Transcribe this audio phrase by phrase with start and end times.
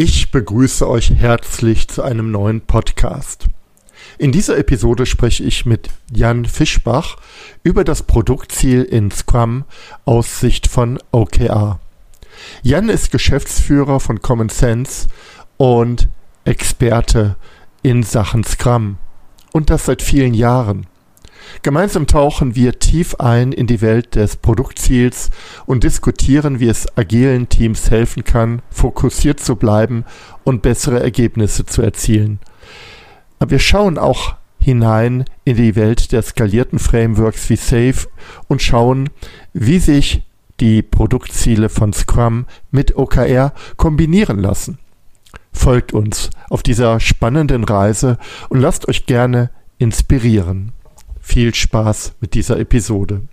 [0.00, 3.48] Ich begrüße euch herzlich zu einem neuen Podcast.
[4.16, 7.16] In dieser Episode spreche ich mit Jan Fischbach
[7.64, 9.64] über das Produktziel in Scrum
[10.04, 11.80] aus Sicht von OKR.
[12.62, 15.08] Jan ist Geschäftsführer von Common Sense
[15.56, 16.08] und
[16.44, 17.34] Experte
[17.82, 18.98] in Sachen Scrum.
[19.50, 20.86] Und das seit vielen Jahren.
[21.62, 25.30] Gemeinsam tauchen wir tief ein in die Welt des Produktziels
[25.66, 30.04] und diskutieren, wie es agilen Teams helfen kann, fokussiert zu bleiben
[30.44, 32.38] und bessere Ergebnisse zu erzielen.
[33.38, 38.08] Aber wir schauen auch hinein in die Welt der skalierten Frameworks wie Safe
[38.48, 39.10] und schauen,
[39.52, 40.22] wie sich
[40.60, 44.78] die Produktziele von Scrum mit OKR kombinieren lassen.
[45.52, 48.18] Folgt uns auf dieser spannenden Reise
[48.48, 50.72] und lasst euch gerne inspirieren.
[51.30, 53.28] Viel Spaß mit dieser Episode.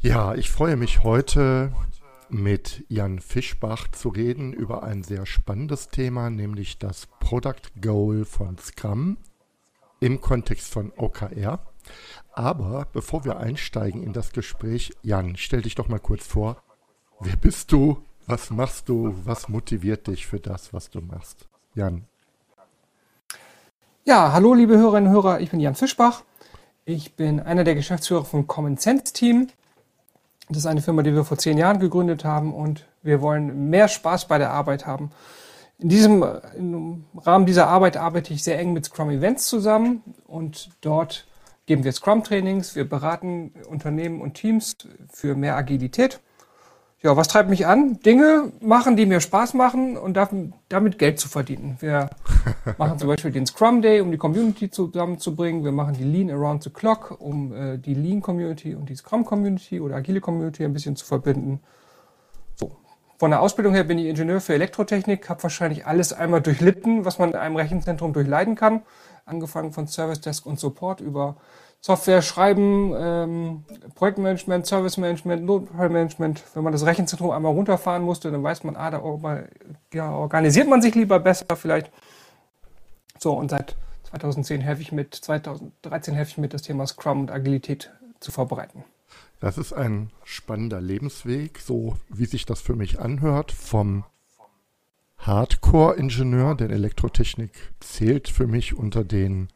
[0.00, 1.72] Ja, ich freue mich heute
[2.28, 8.58] mit Jan Fischbach zu reden über ein sehr spannendes Thema, nämlich das Product Goal von
[8.58, 9.16] Scrum
[9.98, 11.58] im Kontext von OKR.
[12.32, 16.62] Aber bevor wir einsteigen in das Gespräch, Jan, stell dich doch mal kurz vor.
[17.18, 18.04] Wer bist du?
[18.26, 19.14] Was machst du?
[19.24, 21.48] Was motiviert dich für das, was du machst?
[21.74, 22.04] Jan.
[24.08, 26.22] Ja, hallo liebe Hörerinnen und Hörer, ich bin Jan Fischbach.
[26.86, 29.48] Ich bin einer der Geschäftsführer vom Common Sense Team.
[30.48, 33.86] Das ist eine Firma, die wir vor zehn Jahren gegründet haben und wir wollen mehr
[33.86, 35.10] Spaß bei der Arbeit haben.
[35.78, 36.24] In diesem
[36.56, 41.26] im Rahmen dieser Arbeit arbeite ich sehr eng mit Scrum Events zusammen und dort
[41.66, 44.74] geben wir Scrum Trainings, wir beraten Unternehmen und Teams
[45.12, 46.20] für mehr Agilität
[47.00, 48.00] ja, was treibt mich an?
[48.00, 50.18] Dinge machen, die mir Spaß machen und
[50.68, 51.76] damit Geld zu verdienen.
[51.78, 52.10] Wir
[52.78, 55.62] machen zum Beispiel den Scrum Day, um die Community zusammenzubringen.
[55.62, 59.24] Wir machen die Lean Around the Clock, um äh, die Lean Community und die Scrum
[59.24, 61.60] Community oder agile Community ein bisschen zu verbinden.
[62.56, 62.72] So.
[63.16, 67.20] Von der Ausbildung her bin ich Ingenieur für Elektrotechnik, habe wahrscheinlich alles einmal durchlitten, was
[67.20, 68.82] man in einem Rechenzentrum durchleiden kann.
[69.24, 71.36] Angefangen von Service Desk und Support über
[71.80, 76.42] Software schreiben, ähm, Projektmanagement, Service Management, Notfallmanagement.
[76.54, 80.94] Wenn man das Rechenzentrum einmal runterfahren musste, dann weiß man, ah, da organisiert man sich
[80.94, 81.92] lieber besser vielleicht.
[83.18, 83.76] So, und seit
[84.10, 87.90] 2010 helfe ich mit, 2013 helfe ich mit, das Thema Scrum und Agilität
[88.20, 88.84] zu vorbereiten.
[89.40, 94.04] Das ist ein spannender Lebensweg, so wie sich das für mich anhört, vom
[95.18, 99.48] Hardcore-Ingenieur, denn Elektrotechnik zählt für mich unter den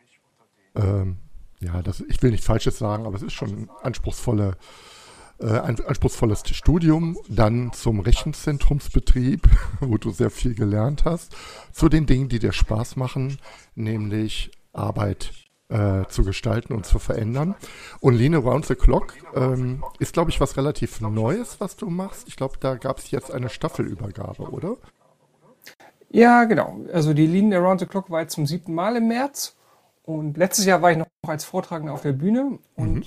[0.74, 1.18] ähm,
[1.62, 4.56] ja, das, ich will nichts Falsches sagen, aber es ist schon ein anspruchsvolle,
[5.38, 7.16] äh, ein anspruchsvolles Studium.
[7.28, 9.48] Dann zum Rechenzentrumsbetrieb,
[9.80, 11.34] wo du sehr viel gelernt hast,
[11.72, 13.38] zu den Dingen, die dir Spaß machen,
[13.74, 15.32] nämlich Arbeit
[15.68, 17.54] äh, zu gestalten und zu verändern.
[18.00, 22.28] Und Lean Around the Clock ähm, ist, glaube ich, was relativ Neues, was du machst.
[22.28, 24.76] Ich glaube, da gab es jetzt eine Staffelübergabe, oder?
[26.10, 26.80] Ja, genau.
[26.92, 29.56] Also die Lean Around the Clock war jetzt zum siebten Mal im März.
[30.04, 33.04] Und letztes Jahr war ich noch als Vortragender auf der Bühne und mhm.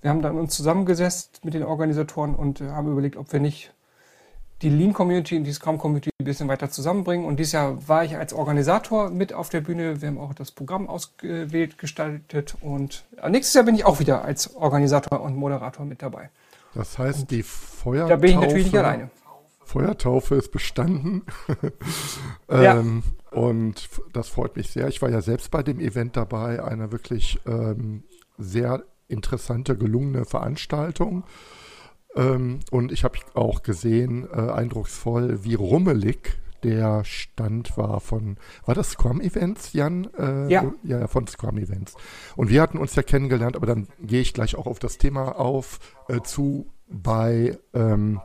[0.00, 3.72] wir haben dann uns zusammengesetzt mit den Organisatoren und äh, haben überlegt, ob wir nicht
[4.62, 7.26] die Lean Community und die Scrum Community ein bisschen weiter zusammenbringen.
[7.26, 10.00] Und dieses Jahr war ich als Organisator mit auf der Bühne.
[10.00, 14.24] Wir haben auch das Programm ausgewählt, gestaltet und äh, nächstes Jahr bin ich auch wieder
[14.24, 16.30] als Organisator und Moderator mit dabei.
[16.74, 18.10] Das heißt, und die Feuertaufe.
[18.10, 19.10] Da bin ich natürlich nicht alleine.
[19.68, 21.22] Feuertaufe ist bestanden.
[22.48, 23.02] ähm,
[23.32, 23.38] ja.
[23.38, 24.88] Und das freut mich sehr.
[24.88, 28.02] Ich war ja selbst bei dem Event dabei, eine wirklich ähm,
[28.38, 31.24] sehr interessante, gelungene Veranstaltung.
[32.16, 38.74] Ähm, und ich habe auch gesehen, äh, eindrucksvoll, wie rummelig der Stand war von, war
[38.74, 40.08] das Scrum Events, Jan?
[40.18, 40.72] Äh, ja.
[40.82, 41.94] Ja, von Scrum Events.
[42.34, 45.38] Und wir hatten uns ja kennengelernt, aber dann gehe ich gleich auch auf das Thema
[45.38, 45.78] auf,
[46.08, 48.20] äh, zu bei ähm,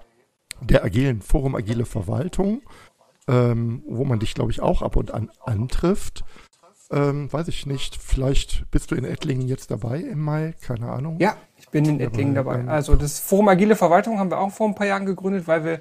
[0.64, 2.62] der agilen Forum Agile Verwaltung
[3.28, 6.24] ähm, wo man dich, glaube ich, auch ab und an antrifft.
[6.92, 11.18] Ähm, weiß ich nicht, vielleicht bist du in Ettlingen jetzt dabei im Mai, keine Ahnung.
[11.20, 12.58] Ja, ich bin in Ettlingen dabei.
[12.58, 12.72] dabei.
[12.72, 15.80] Also das Forum Agile Verwaltung haben wir auch vor ein paar Jahren gegründet, weil wir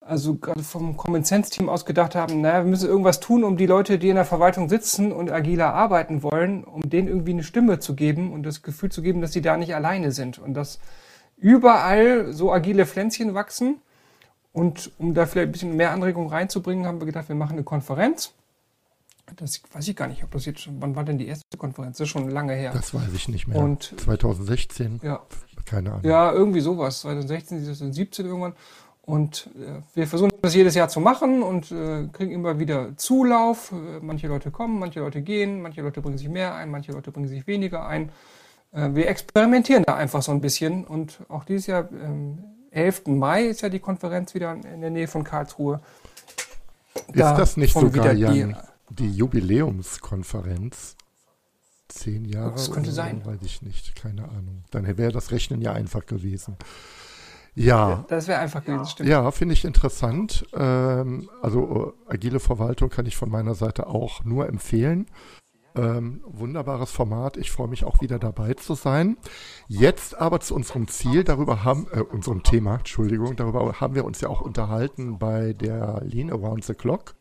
[0.00, 3.56] also gerade vom Common Sense Team aus gedacht haben, naja, wir müssen irgendwas tun, um
[3.58, 7.42] die Leute, die in der Verwaltung sitzen und agiler arbeiten wollen, um denen irgendwie eine
[7.42, 10.54] Stimme zu geben und das Gefühl zu geben, dass sie da nicht alleine sind und
[10.54, 10.78] dass
[11.36, 13.80] überall so agile Pflänzchen wachsen
[14.58, 17.62] Und um da vielleicht ein bisschen mehr Anregung reinzubringen, haben wir gedacht, wir machen eine
[17.62, 18.32] Konferenz.
[19.36, 21.98] Das weiß ich gar nicht, ob das jetzt schon, wann war denn die erste Konferenz?
[21.98, 22.72] Das ist schon lange her.
[22.72, 23.58] Das weiß ich nicht mehr.
[23.58, 25.00] Und 2016?
[25.02, 25.20] Ja.
[25.64, 26.04] Keine Ahnung.
[26.04, 27.00] Ja, irgendwie sowas.
[27.00, 28.54] 2016, 2017 irgendwann.
[29.02, 33.72] Und äh, wir versuchen das jedes Jahr zu machen und äh, kriegen immer wieder Zulauf.
[33.72, 37.10] Äh, manche Leute kommen, manche Leute gehen, manche Leute bringen sich mehr ein, manche Leute
[37.12, 38.10] bringen sich weniger ein.
[38.72, 40.84] Äh, wir experimentieren da einfach so ein bisschen.
[40.84, 42.38] Und auch dieses Jahr, ähm,
[42.70, 43.02] 11.
[43.06, 45.80] Mai ist ja die Konferenz wieder in der Nähe von Karlsruhe.
[47.08, 48.56] Ist das nicht sogar, wieder die- Jan,
[48.90, 50.96] die Jubiläumskonferenz?
[51.88, 52.52] Zehn Jahre?
[52.52, 53.24] Das könnte sein.
[53.24, 54.62] Weiß ich nicht, keine Ahnung.
[54.70, 56.56] Dann wäre das Rechnen ja einfach gewesen.
[57.54, 59.08] Ja, Das wäre einfach gewesen, stimmt.
[59.08, 60.46] ja, finde ich interessant.
[60.52, 65.06] Ähm, also äh, agile Verwaltung kann ich von meiner Seite auch nur empfehlen.
[65.78, 67.36] Ähm, wunderbares Format.
[67.36, 69.16] Ich freue mich auch wieder dabei zu sein.
[69.68, 74.20] Jetzt aber zu unserem Ziel, darüber haben, äh, unserem Thema, Entschuldigung, darüber haben wir uns
[74.20, 77.14] ja auch unterhalten bei der Lean Around the Clock.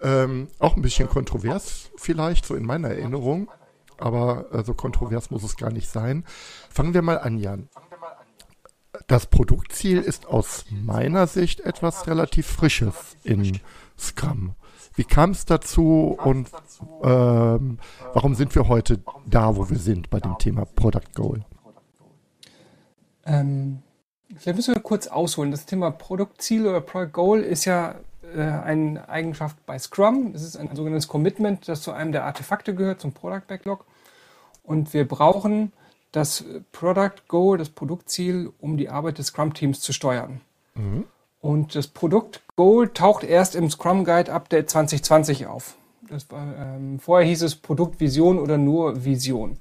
[0.00, 3.50] Ähm, auch ein bisschen kontrovers vielleicht, so in meiner Erinnerung.
[3.98, 6.24] Aber äh, so kontrovers muss es gar nicht sein.
[6.70, 7.68] Fangen wir mal an, Jan.
[9.08, 13.58] Das Produktziel ist aus meiner Sicht etwas relativ Frisches in
[13.98, 14.54] Scrum.
[14.96, 16.48] Wie kam es dazu und
[17.02, 17.78] ähm,
[18.12, 21.44] warum sind wir heute da, wo wir sind bei dem Thema Product Goal?
[23.26, 23.82] Ähm,
[24.36, 25.50] vielleicht müssen wir kurz ausholen.
[25.50, 27.96] Das Thema Produktziel oder Product Goal ist ja
[28.34, 30.32] äh, eine Eigenschaft bei Scrum.
[30.34, 33.84] Es ist ein sogenanntes Commitment, das zu einem der Artefakte gehört, zum Product Backlog.
[34.62, 35.72] Und wir brauchen
[36.12, 40.40] das Product Goal, das Produktziel, um die Arbeit des Scrum-Teams zu steuern.
[41.44, 45.74] Und das Produkt Goal taucht erst im Scrum Guide Update 2020 auf.
[46.08, 49.58] Das war, ähm, vorher hieß es Produktvision oder nur Vision.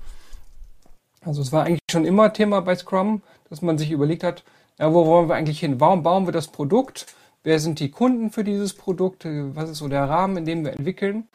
[1.26, 4.46] Also es war eigentlich schon immer Thema bei Scrum, dass man sich überlegt hat,
[4.80, 5.82] ja, wo wollen wir eigentlich hin?
[5.82, 7.06] Warum bauen wir das Produkt?
[7.44, 9.26] Wer sind die Kunden für dieses Produkt?
[9.26, 11.28] Was ist so der Rahmen, in dem wir entwickeln?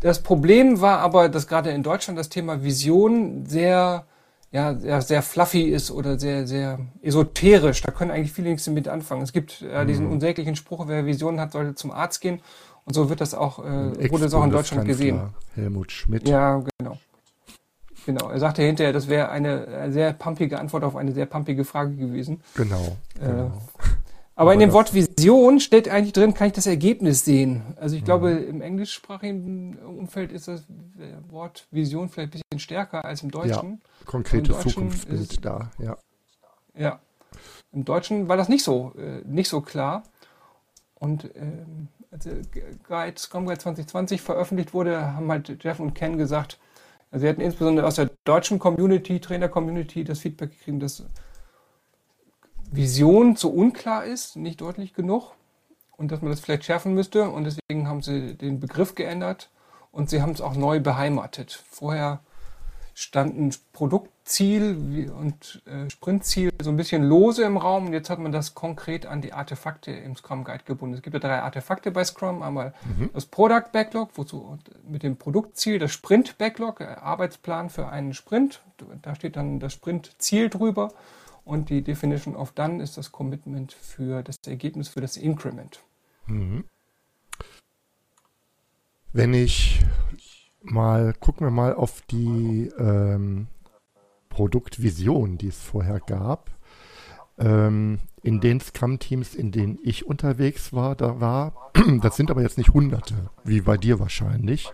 [0.00, 4.04] Das Problem war aber, dass gerade in Deutschland das Thema Vision sehr,
[4.50, 7.82] ja, sehr, sehr fluffy ist oder sehr, sehr esoterisch.
[7.82, 9.22] Da können eigentlich viele nichts damit anfangen.
[9.22, 12.40] Es gibt äh, diesen unsäglichen Spruch, wer Visionen hat, sollte zum Arzt gehen.
[12.84, 15.20] Und so wird das auch, äh, wurde es auch in Deutschland gesehen.
[15.54, 16.26] Helmut Schmidt.
[16.26, 16.98] Ja, genau.
[18.06, 18.30] Genau.
[18.30, 21.94] Er sagte hinterher, das wäre eine äh, sehr pumpige Antwort auf eine sehr pumpige Frage
[21.94, 22.40] gewesen.
[22.54, 22.96] Genau.
[23.20, 23.52] genau.
[24.38, 27.62] Aber in Aber dem das- Wort Vision steht eigentlich drin, kann ich das Ergebnis sehen.
[27.76, 30.64] Also ich glaube, im englischsprachigen Umfeld ist das
[31.28, 33.80] Wort Vision vielleicht ein bisschen stärker als im Deutschen.
[34.06, 35.96] Konkretes im Deutschen Zukunftsbild ist- da, ja.
[36.76, 37.00] Ja.
[37.72, 40.04] Im Deutschen war das nicht so, äh, nicht so klar.
[40.94, 42.34] Und ähm, als der
[42.86, 46.58] Guide, Scrum Guide 2020 veröffentlicht wurde, haben halt Jeff und Ken gesagt,
[47.10, 51.04] also sie hatten insbesondere aus der deutschen Community, Trainer-Community, das Feedback gekriegt, dass
[52.70, 55.32] Vision zu unklar ist, nicht deutlich genug
[55.96, 57.28] und dass man das vielleicht schärfen müsste.
[57.28, 59.50] Und deswegen haben sie den Begriff geändert
[59.90, 61.62] und sie haben es auch neu beheimatet.
[61.70, 62.20] Vorher
[62.94, 68.32] standen Produktziel und äh, Sprintziel so ein bisschen lose im Raum und jetzt hat man
[68.32, 70.96] das konkret an die Artefakte im Scrum Guide gebunden.
[70.96, 72.42] Es gibt ja drei Artefakte bei Scrum.
[72.42, 72.74] Einmal
[73.14, 78.62] das Product Backlog, wozu mit dem Produktziel das Sprint Backlog, äh, Arbeitsplan für einen Sprint.
[79.02, 80.92] Da steht dann das Sprintziel drüber
[81.48, 85.82] und die Definition of Done ist das Commitment für das Ergebnis für das Increment.
[89.14, 89.80] Wenn ich
[90.62, 93.46] mal, gucken wir mal auf die ähm,
[94.28, 96.50] Produktvision, die es vorher gab.
[97.38, 102.58] Ähm, in den Scrum-Teams, in denen ich unterwegs war, da war, das sind aber jetzt
[102.58, 104.70] nicht Hunderte, wie bei dir wahrscheinlich.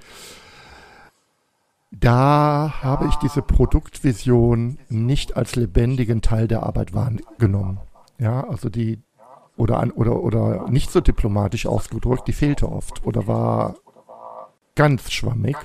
[2.00, 7.80] Da habe ich diese Produktvision nicht als lebendigen Teil der Arbeit wahrgenommen.
[8.18, 9.02] Ja, also die,
[9.56, 13.76] oder, an, oder, oder nicht so diplomatisch ausgedrückt, die fehlte oft oder war
[14.74, 15.56] ganz schwammig.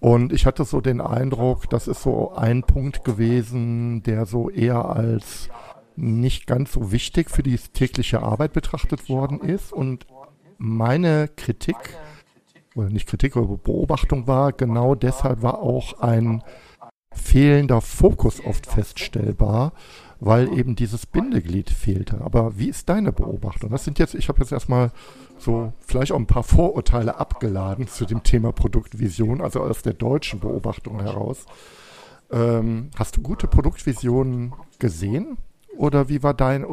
[0.00, 4.84] Und ich hatte so den Eindruck, das ist so ein Punkt gewesen, der so eher
[4.90, 5.48] als
[5.96, 9.72] nicht ganz so wichtig für die tägliche Arbeit betrachtet worden ist.
[9.72, 10.06] Und
[10.58, 11.76] meine Kritik,
[12.76, 16.42] oder nicht Kritik, aber Beobachtung war, genau deshalb war auch ein
[17.12, 19.72] fehlender Fokus oft feststellbar,
[20.20, 22.20] weil eben dieses Bindeglied fehlte.
[22.20, 23.70] Aber wie ist deine Beobachtung?
[23.70, 24.90] Das sind jetzt, ich habe jetzt erstmal
[25.38, 30.40] so vielleicht auch ein paar Vorurteile abgeladen zu dem Thema Produktvision, also aus der deutschen
[30.40, 31.46] Beobachtung heraus.
[32.30, 35.38] Ähm, hast du gute Produktvisionen gesehen?
[35.76, 36.66] Oder wie war dein,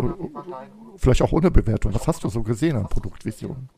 [0.98, 3.70] vielleicht auch ohne Bewertung, was hast du so gesehen an Produktvisionen?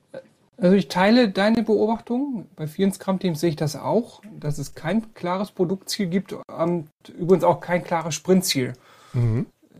[0.58, 2.48] Also ich teile deine Beobachtung.
[2.56, 7.44] Bei vielen Scrum-Teams sehe ich das auch, dass es kein klares Produktziel gibt und übrigens
[7.44, 8.74] auch kein klares Sprintziel.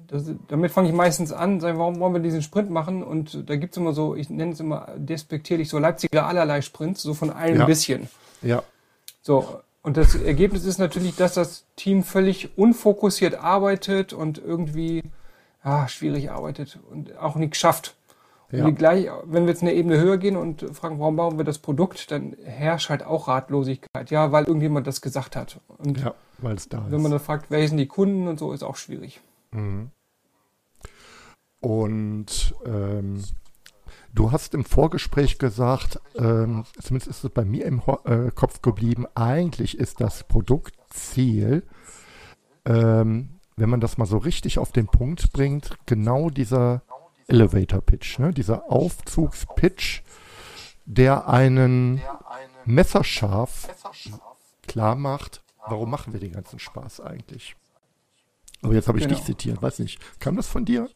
[0.08, 3.04] Das, damit fange ich meistens an, sagen, warum wollen wir diesen Sprint machen?
[3.04, 7.14] Und da gibt's immer so, ich nenne es immer despektierlich so Leipziger allerlei Sprints, so
[7.14, 7.62] von allen Ja.
[7.62, 8.10] ein bisschen.
[8.42, 8.64] Ja.
[9.22, 15.04] So, und das Ergebnis ist natürlich, dass das Team völlig unfokussiert arbeitet und irgendwie
[15.64, 17.96] ah, schwierig arbeitet und auch nichts schafft.
[18.52, 18.70] Ja.
[18.70, 22.12] gleich, wenn wir jetzt eine Ebene höher gehen und fragen, warum bauen wir das Produkt,
[22.12, 24.12] dann herrscht halt auch Ratlosigkeit.
[24.12, 25.60] Ja, weil irgendjemand das gesagt hat.
[25.80, 27.20] Und Ja, weil es da wenn man ist.
[27.20, 29.22] dann fragt, wer sind die Kunden und so, ist auch schwierig.
[31.62, 33.24] Und ähm,
[34.14, 38.62] du hast im Vorgespräch gesagt, ähm, zumindest ist es bei mir im Ho äh, Kopf
[38.62, 41.64] geblieben, eigentlich ist das Produktziel,
[42.66, 46.84] ähm, wenn man das mal so richtig auf den Punkt bringt, genau dieser
[47.28, 48.32] Elevator Pitch, ne?
[48.34, 50.04] dieser Aufzugspitch,
[50.86, 52.02] der einen
[52.66, 53.68] messerscharf
[54.68, 57.56] klar macht, warum machen wir den ganzen Spaß eigentlich.
[58.62, 59.16] Aber jetzt habe ich Genau.
[59.16, 60.90] dich zitiert, weiß nicht, kam das von dir?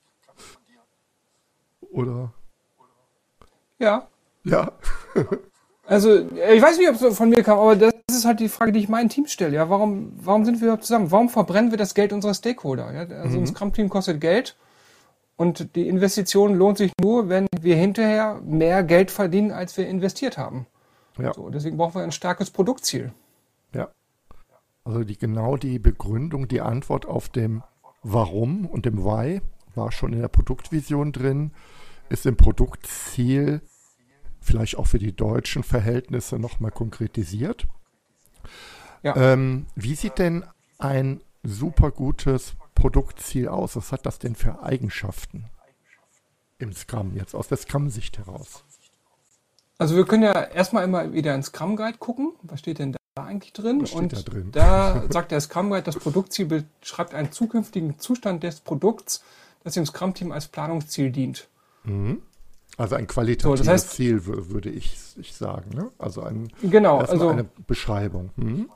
[1.91, 2.33] Oder?
[3.79, 4.07] Ja,
[4.43, 4.71] Ja.
[5.85, 8.47] Also, äh, ich weiß nicht, ob es von mir kam, aber das ist halt die
[8.47, 9.55] Frage, die ich meinem Team stelle.
[9.55, 11.09] Ja, warum, warum sind wir überhaupt zusammen?
[11.09, 12.93] Warum verbrennen wir das Geld unserer Stakeholder?
[12.93, 14.55] Ja, also ein Scrum-Team kostet Geld
[15.39, 20.37] und die Investition lohnt sich nur, wenn wir hinterher mehr Geld verdienen, als wir investiert
[20.37, 20.67] haben.
[21.17, 21.33] Ja.
[21.33, 23.13] So, deswegen brauchen wir ein starkes Produktziel.
[23.73, 23.87] Ja.
[24.83, 27.63] Also die, genau die Begründung, die Antwort auf dem
[28.03, 29.39] Warum und dem Why
[29.75, 31.51] war schon in der Produktvision drin,
[32.09, 33.61] ist im Produktziel
[34.41, 37.65] vielleicht auch für die deutschen Verhältnisse nochmal konkretisiert.
[39.03, 39.15] Ja.
[39.15, 40.43] Ähm, wie sieht denn
[40.79, 43.75] ein super gutes Produktziel aus?
[43.75, 45.45] Was hat das denn für Eigenschaften
[46.57, 48.63] im Scrum, jetzt aus der Scrum-Sicht heraus?
[49.77, 52.33] Also wir können ja erstmal immer wieder in Scrum Guide gucken.
[52.43, 53.81] Was steht denn da eigentlich drin?
[53.81, 54.49] Was steht und da drin?
[54.51, 56.45] da sagt der Scrum Guide, das Produktziel
[56.81, 59.23] beschreibt einen zukünftigen Zustand des Produkts,
[59.63, 61.47] das dem Scrum-Team als Planungsziel dient.
[62.77, 65.69] Also ein qualitatives So, das heißt- Ziel, wür- würde ich, ich sagen.
[65.73, 65.89] Ne?
[65.97, 68.29] Also ein, Genau, also eine Beschreibung.
[68.35, 68.69] Mhm.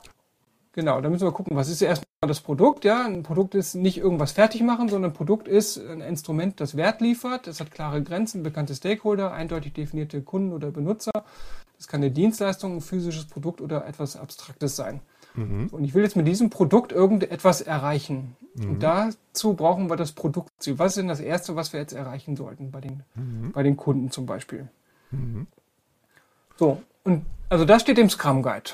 [0.74, 3.06] Genau, da müssen wir gucken, was ist erstmal das Produkt, ja?
[3.06, 7.00] Ein Produkt ist nicht irgendwas fertig machen, sondern ein Produkt ist ein Instrument, das Wert
[7.00, 7.48] liefert.
[7.48, 11.12] Es hat klare Grenzen, bekannte Stakeholder, eindeutig definierte Kunden oder Benutzer.
[11.78, 15.02] Das kann eine Dienstleistung, ein physisches Produkt oder etwas Abstraktes sein.
[15.36, 18.36] Und ich will jetzt mit diesem Produkt irgendetwas erreichen.
[18.56, 20.78] Und dazu brauchen wir das Produktziel.
[20.78, 23.04] Was ist denn das Erste, was wir jetzt erreichen sollten bei den,
[23.52, 24.70] bei den Kunden zum Beispiel?
[26.58, 28.72] So, und also das steht im Scrum Guide.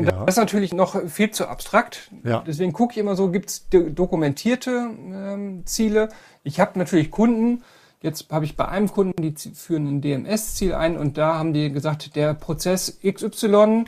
[0.00, 0.24] Und Ja.
[0.24, 2.10] das ist natürlich noch viel zu abstrakt.
[2.24, 2.42] Ja.
[2.46, 6.08] Deswegen gucke ich immer so, gibt es dokumentierte ähm, Ziele.
[6.42, 7.62] Ich habe natürlich Kunden.
[8.02, 11.70] Jetzt habe ich bei einem Kunden, die führen ein DMS-Ziel ein und da haben die
[11.70, 13.84] gesagt, der Prozess XY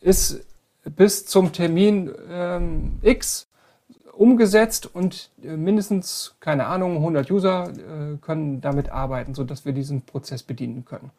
[0.00, 0.46] ist
[0.84, 3.48] bis zum Termin ähm, X
[4.12, 10.02] umgesetzt und äh, mindestens, keine Ahnung, 100 User äh, können damit arbeiten, sodass wir diesen
[10.02, 11.10] Prozess bedienen können.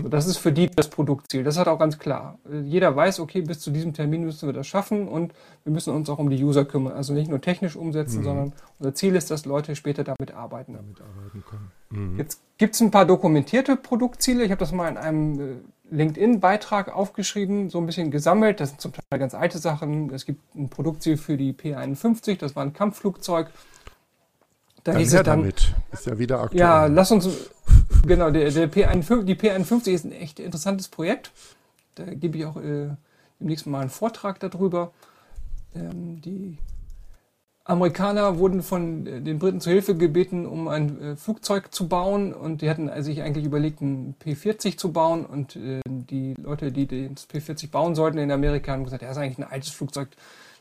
[0.00, 1.42] So, das ist für die das Produktziel.
[1.42, 2.38] Das hat auch ganz klar.
[2.50, 5.34] Äh, Jeder weiß, okay, bis zu diesem Termin müssen wir das schaffen und
[5.64, 6.92] wir müssen uns auch um die User kümmern.
[6.92, 10.72] Also nicht nur technisch umsetzen, sondern unser Ziel ist, dass Leute später damit arbeiten.
[10.72, 12.16] Mitarbeiten können.
[12.16, 14.44] Jetzt gibt es ein paar dokumentierte Produktziele.
[14.44, 18.60] Ich habe das mal in einem LinkedIn-Beitrag aufgeschrieben, so ein bisschen gesammelt.
[18.60, 20.10] Das sind zum Teil ganz alte Sachen.
[20.12, 23.48] Es gibt ein Produktziel für die P51, das war ein Kampfflugzeug.
[24.84, 25.74] Da Dann hieß es dann, damit.
[25.92, 26.60] Ist ja wieder aktuell.
[26.60, 27.28] ja, lass uns,
[28.06, 31.32] genau, der, der P51, die P51 ist ein echt interessantes Projekt.
[31.96, 32.90] Da gebe ich auch äh,
[33.40, 34.92] demnächst mal einen Vortrag darüber.
[35.74, 36.58] Ähm, die
[37.66, 42.32] Amerikaner wurden von äh, den Briten zu Hilfe gebeten, um ein äh, Flugzeug zu bauen
[42.32, 46.86] und die hatten sich eigentlich überlegt, ein P40 zu bauen und äh, die Leute, die
[46.86, 50.08] das P40 bauen sollten in Amerika, haben gesagt, das ist eigentlich ein altes Flugzeug,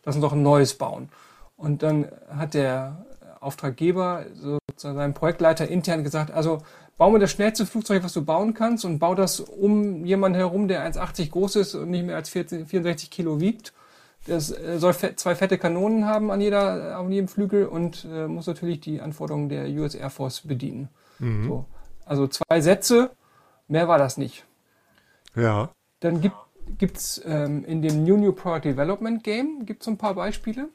[0.04, 1.10] lass uns doch ein neues bauen.
[1.58, 3.06] Und dann hat der
[3.40, 6.64] Auftraggeber, sozusagen sein Projektleiter intern gesagt, also
[6.98, 10.68] bau mir das schnellste Flugzeug, was du bauen kannst und bau das um jemanden herum,
[10.68, 13.74] der 1,80 groß ist und nicht mehr als 14, 64 Kilo wiegt.
[14.28, 18.48] Das äh, soll zwei fette Kanonen haben an jeder, an jedem Flügel und äh, muss
[18.48, 20.90] natürlich die Anforderungen der US Air Force bedienen.
[21.20, 21.66] So.
[22.06, 23.12] Also zwei Sätze,
[23.68, 24.46] mehr war das nicht.
[25.36, 25.70] Ja.
[26.02, 26.36] Dann gibt
[26.78, 30.70] gibt's ähm, in dem New New Product Development Game gibt's so ein paar Beispiele.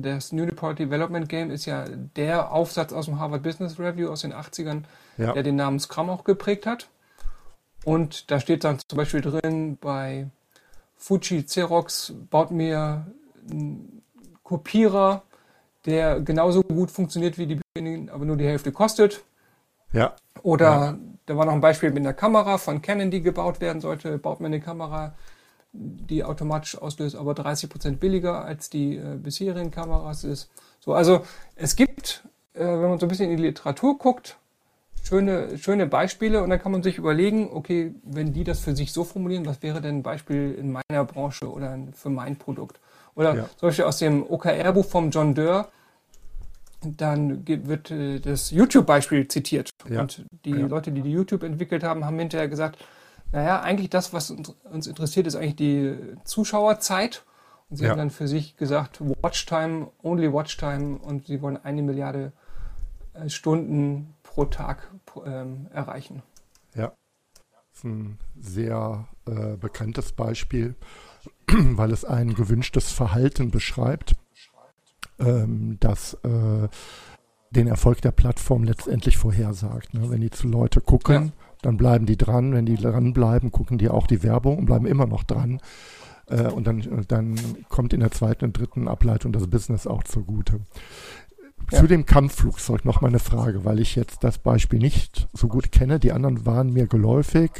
[0.00, 1.84] Das New New Product Development Game ist ja
[2.16, 4.82] der Aufsatz aus dem Harvard Business Review aus den 80ern,
[5.18, 5.32] Ja.
[5.34, 6.88] der den Namen Scrum auch geprägt hat.
[7.84, 10.26] Und da steht dann zum Beispiel drin, bei
[11.02, 13.06] Fuji Xerox baut mir
[13.50, 14.02] einen
[14.42, 15.22] Kopierer,
[15.84, 19.24] der genauso gut funktioniert wie die Bücher, aber nur die Hälfte kostet.
[19.92, 20.14] Ja.
[20.42, 24.18] Oder da war noch ein Beispiel mit einer Kamera von Canon, die gebaut werden sollte.
[24.18, 25.14] Baut man eine Kamera,
[25.72, 30.50] die automatisch auslöst, aber 30% billiger als die äh, bisherigen Kameras ist.
[30.80, 31.24] So, also
[31.56, 34.36] es gibt äh, wenn man so ein bisschen in die Literatur guckt,
[35.02, 38.92] schöne, schöne Beispiele und dann kann man sich überlegen, okay, wenn die das für sich
[38.92, 42.80] so formulieren, was wäre denn ein Beispiel in meiner Branche oder für mein Produkt?
[43.14, 43.48] Oder ja.
[43.56, 45.68] zum Beispiel aus dem OKR-Buch vom John Doerr,
[46.84, 49.70] dann wird äh, das YouTube-Beispiel zitiert.
[49.88, 50.00] Ja.
[50.00, 50.66] Und die ja.
[50.66, 52.78] Leute, die die YouTube entwickelt haben, haben hinterher gesagt,
[53.32, 57.24] naja, eigentlich das, was uns interessiert, ist eigentlich die Zuschauerzeit.
[57.70, 62.32] Und sie haben dann für sich gesagt, Watchtime, only Watchtime und sie wollen eine Milliarde
[63.14, 64.90] äh, Stunden pro Tag
[65.26, 66.22] ähm, erreichen.
[66.74, 66.92] Ja,
[67.34, 70.74] das ist ein sehr äh, bekanntes Beispiel,
[71.48, 74.14] weil es ein gewünschtes Verhalten beschreibt,
[75.18, 76.68] ähm, das äh,
[77.50, 79.92] den Erfolg der Plattform letztendlich vorhersagt.
[79.92, 80.08] Ne?
[80.08, 81.32] Wenn die zu Leute gucken, ja.
[81.60, 82.54] dann bleiben die dran.
[82.54, 85.60] Wenn die dranbleiben, gucken die auch die Werbung und bleiben immer noch dran.
[86.28, 90.60] Äh, und dann, dann kommt in der zweiten und dritten Ableitung das Business auch zugute.
[91.72, 91.80] Ja.
[91.80, 95.72] Zu dem Kampfflugzeug noch mal eine Frage, weil ich jetzt das Beispiel nicht so gut
[95.72, 95.98] kenne.
[95.98, 97.50] Die anderen waren mir geläufig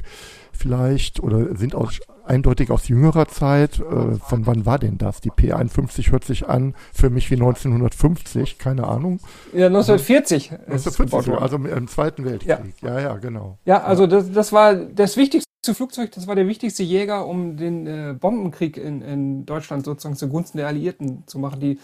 [0.52, 1.92] vielleicht oder sind auch
[2.24, 3.80] eindeutig aus jüngerer Zeit.
[3.80, 5.20] Äh, von wann war denn das?
[5.20, 9.20] Die P51 hört sich an für mich wie 1950, keine Ahnung.
[9.52, 10.52] Ja, 1940.
[10.52, 12.74] 1940, also im Zweiten Weltkrieg.
[12.82, 13.58] Ja, ja, ja genau.
[13.64, 17.86] Ja, also das, das war das wichtigste Flugzeug, das war der wichtigste Jäger, um den
[17.86, 21.60] äh, Bombenkrieg in, in Deutschland sozusagen zugunsten der Alliierten zu machen.
[21.60, 21.78] Die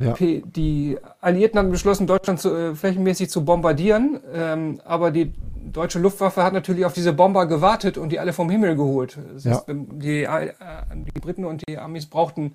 [0.00, 0.14] ja.
[0.18, 5.32] Die Alliierten haben beschlossen, Deutschland zu, äh, flächenmäßig zu bombardieren, ähm, aber die
[5.72, 9.18] deutsche Luftwaffe hat natürlich auf diese Bomber gewartet und die alle vom Himmel geholt.
[9.34, 9.52] Das ja.
[9.52, 10.52] heißt, die, äh,
[10.94, 12.54] die Briten und die Amis brauchten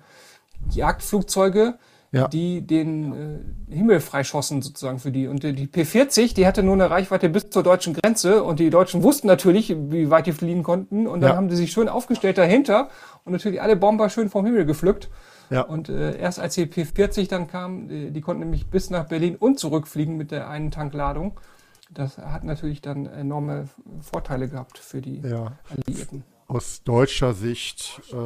[0.70, 1.74] Jagdflugzeuge,
[2.12, 2.28] ja.
[2.28, 3.12] die den
[3.70, 5.28] äh, Himmel freischossen sozusagen für die.
[5.28, 8.70] Und die, die P-40, die hatte nur eine Reichweite bis zur deutschen Grenze und die
[8.70, 11.36] Deutschen wussten natürlich, wie weit die fliehen konnten und dann ja.
[11.36, 12.88] haben sie sich schön aufgestellt dahinter
[13.24, 15.08] und natürlich alle Bomber schön vom Himmel gepflückt.
[15.50, 15.62] Ja.
[15.62, 19.06] Und äh, erst als die P40 dann kam, die, äh, die konnten nämlich bis nach
[19.06, 21.38] Berlin und zurückfliegen mit der einen Tankladung.
[21.90, 23.68] Das hat natürlich dann enorme
[24.00, 25.52] Vorteile gehabt für die ja.
[25.70, 26.24] Alliierten.
[26.48, 28.16] Aus deutscher Sicht äh,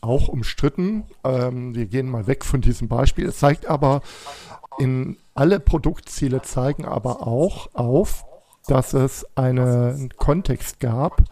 [0.00, 1.04] auch umstritten.
[1.24, 3.28] Ähm, wir gehen mal weg von diesem Beispiel.
[3.28, 4.02] Es zeigt aber,
[4.78, 8.24] in alle Produktziele zeigen aber auch auf,
[8.66, 11.22] dass es einen Kontext gab,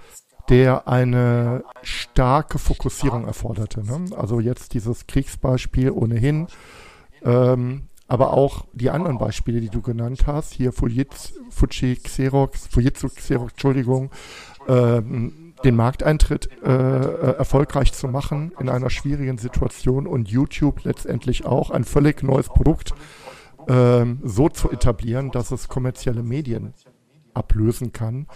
[0.48, 1.64] der eine
[2.20, 3.83] starke Fokussierung erforderte.
[3.83, 4.14] Ne?
[4.14, 6.48] Also jetzt dieses Kriegsbeispiel ohnehin,
[7.24, 13.09] ähm, aber auch die anderen Beispiele, die du genannt hast, hier Fujitsu, Fuji Xerox, Fujitsu
[13.09, 14.11] Xerox, Entschuldigung,
[14.68, 21.46] ähm, den Markteintritt äh, äh, erfolgreich zu machen in einer schwierigen Situation und YouTube letztendlich
[21.46, 22.92] auch ein völlig neues Produkt
[23.66, 26.74] ähm, so zu etablieren, dass es kommerzielle Medien
[27.33, 28.26] ablösen kann.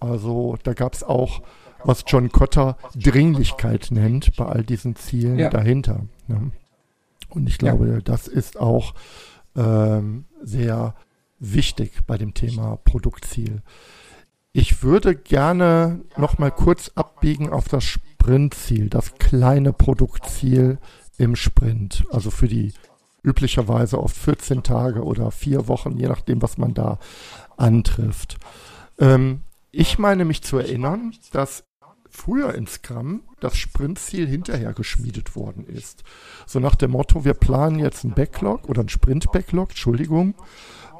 [0.00, 1.42] Also da gab es auch,
[1.84, 5.50] was John Cotter Dringlichkeit nennt, bei all diesen Zielen ja.
[5.50, 6.06] dahinter.
[6.26, 6.52] Ne?
[7.28, 8.00] Und ich glaube, ja.
[8.00, 8.94] das ist auch
[9.56, 10.94] ähm, sehr
[11.38, 13.62] wichtig bei dem Thema Produktziel.
[14.52, 20.78] Ich würde gerne noch mal kurz abbiegen auf das Sprintziel, das kleine Produktziel
[21.18, 22.72] im Sprint, also für die
[23.22, 26.98] üblicherweise oft 14 Tage oder vier Wochen, je nachdem, was man da
[27.56, 28.36] antrifft.
[28.98, 31.64] Ähm, ich meine mich zu erinnern, dass
[32.10, 36.04] früher in Scrum das Sprintziel hinterher geschmiedet worden ist.
[36.46, 40.34] So nach dem Motto, wir planen jetzt einen Backlog oder einen Sprint-Backlog, Entschuldigung,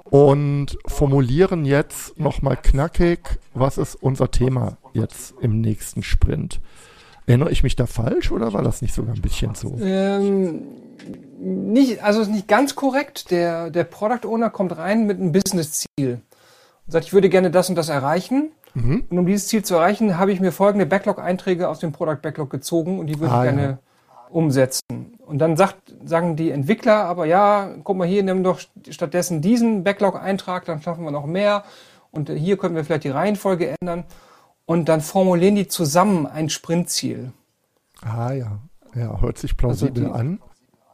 [0.04, 6.60] und formulieren jetzt nochmal knackig, was ist unser Thema jetzt im nächsten Sprint.
[7.26, 9.76] Erinnere ich mich da falsch oder war das nicht sogar ein bisschen so?
[9.82, 10.62] Ähm,
[11.38, 13.30] nicht, also ist nicht ganz korrekt.
[13.30, 16.22] Der, der Product Owner kommt rein mit einem Business-Ziel
[16.86, 18.52] und sagt, ich würde gerne das und das erreichen.
[18.78, 19.04] Mhm.
[19.10, 22.50] Und um dieses Ziel zu erreichen, habe ich mir folgende Backlog-Einträge aus dem Product Backlog
[22.50, 23.78] gezogen und die würde ah, ich gerne ja.
[24.30, 25.18] umsetzen.
[25.26, 29.84] Und dann sagt, sagen die Entwickler aber, ja, guck mal hier, nimm doch stattdessen diesen
[29.84, 31.64] Backlog-Eintrag, dann schaffen wir noch mehr.
[32.10, 34.04] Und hier können wir vielleicht die Reihenfolge ändern.
[34.64, 37.32] Und dann formulieren die zusammen ein Sprintziel.
[38.02, 38.58] Ah ja,
[38.94, 40.40] ja, hört sich plausibel also die, an.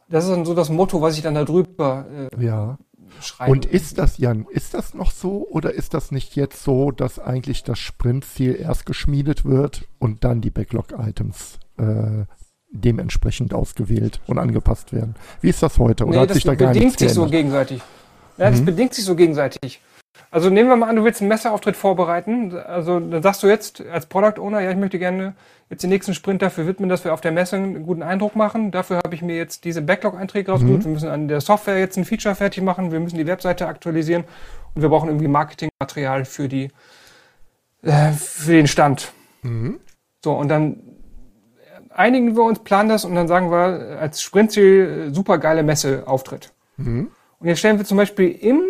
[0.09, 2.77] Das ist dann so das Motto, was ich dann da drüber äh, ja
[3.21, 3.51] schreiben.
[3.51, 7.19] Und ist das, Jan, ist das noch so oder ist das nicht jetzt so, dass
[7.19, 12.25] eigentlich das Sprintziel erst geschmiedet wird und dann die Backlog-Items äh,
[12.71, 15.15] dementsprechend ausgewählt und angepasst werden?
[15.41, 16.05] Wie ist das heute?
[16.05, 17.81] Oder nee, hat sich da gar nichts sich so gegenseitig.
[18.37, 18.65] Ja, das mhm.
[18.65, 19.81] bedingt sich so gegenseitig.
[20.31, 22.55] Also nehmen wir mal an, du willst einen Messerauftritt vorbereiten.
[22.57, 25.35] Also dann sagst du jetzt als Product Owner, ja, ich möchte gerne
[25.69, 28.71] jetzt den nächsten Sprint dafür widmen, dass wir auf der Messe einen guten Eindruck machen.
[28.71, 30.79] Dafür habe ich mir jetzt diese Backlog-Einträge rausgesucht.
[30.79, 30.85] Mhm.
[30.85, 32.91] Wir müssen an der Software jetzt ein Feature fertig machen.
[32.91, 34.25] Wir müssen die Webseite aktualisieren
[34.73, 36.69] und wir brauchen irgendwie Marketingmaterial für die
[37.81, 39.11] äh, für den Stand.
[39.41, 39.79] Mhm.
[40.23, 40.81] So und dann
[41.95, 46.51] einigen wir uns, planen das und dann sagen wir als Sprintziel super geile Messeauftritt.
[46.77, 47.11] Mhm.
[47.39, 48.61] Und jetzt stellen wir zum Beispiel im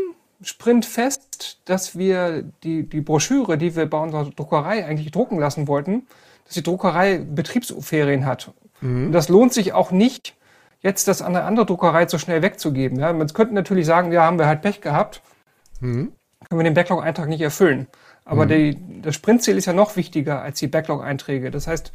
[0.41, 5.67] Sprint fest, dass wir die, die Broschüre, die wir bei unserer Druckerei eigentlich drucken lassen
[5.67, 6.08] wollten,
[6.45, 8.51] dass die Druckerei Betriebsferien hat.
[8.81, 9.08] Mhm.
[9.08, 10.36] Und das lohnt sich auch nicht,
[10.81, 12.99] jetzt das an eine andere Druckerei so schnell wegzugeben.
[12.99, 15.21] Ja, man könnte natürlich sagen, ja, haben wir halt Pech gehabt,
[15.79, 16.13] mhm.
[16.49, 17.88] können wir den Backlog-Eintrag nicht erfüllen.
[18.23, 18.49] Aber mhm.
[18.49, 21.51] die, das Sprintziel ist ja noch wichtiger als die Backlog-Einträge.
[21.51, 21.91] Das heißt,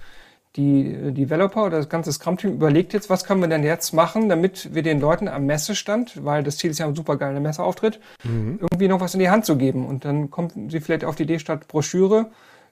[0.57, 4.75] die Developer oder das ganze Scrum-Team überlegt jetzt, was können wir denn jetzt machen, damit
[4.75, 8.59] wir den Leuten am Messestand, weil das Ziel ist ja ein super geiler Messeauftritt, mhm.
[8.61, 9.87] irgendwie noch was in die Hand zu geben.
[9.87, 12.31] Und dann kommen sie vielleicht auf die Idee statt Broschüre,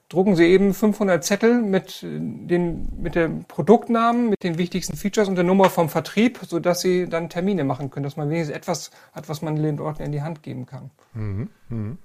[0.09, 5.35] drucken Sie eben 500 Zettel mit den, mit dem Produktnamen, mit den wichtigsten Features und
[5.35, 8.91] der Nummer vom Vertrieb, so dass Sie dann Termine machen können, dass man wenigstens etwas
[9.13, 10.89] hat, was man den Leuten in die Hand geben kann.
[11.13, 11.49] Mhm.
[11.69, 11.97] Mhm.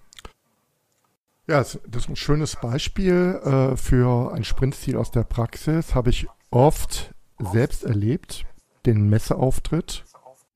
[1.47, 5.95] Ja, das ist ein schönes Beispiel äh, für ein Sprintziel aus der Praxis.
[5.95, 8.47] Habe ich oft selbst erlebt,
[8.87, 10.05] den Messeauftritt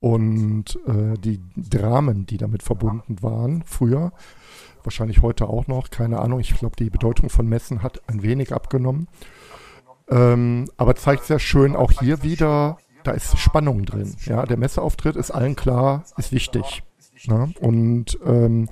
[0.01, 4.13] und äh, die Dramen, die damit verbunden waren früher
[4.89, 6.41] wahrscheinlich heute auch noch, keine Ahnung.
[6.41, 9.07] Ich glaube, die Bedeutung von Messen hat ein wenig abgenommen.
[10.09, 14.17] Ähm, aber zeigt sehr schön auch hier wieder, da ist Spannung drin.
[14.25, 16.83] Ja, der Messeauftritt ist allen klar, ist wichtig.
[17.27, 17.53] Ne?
[17.61, 18.69] Und ähm,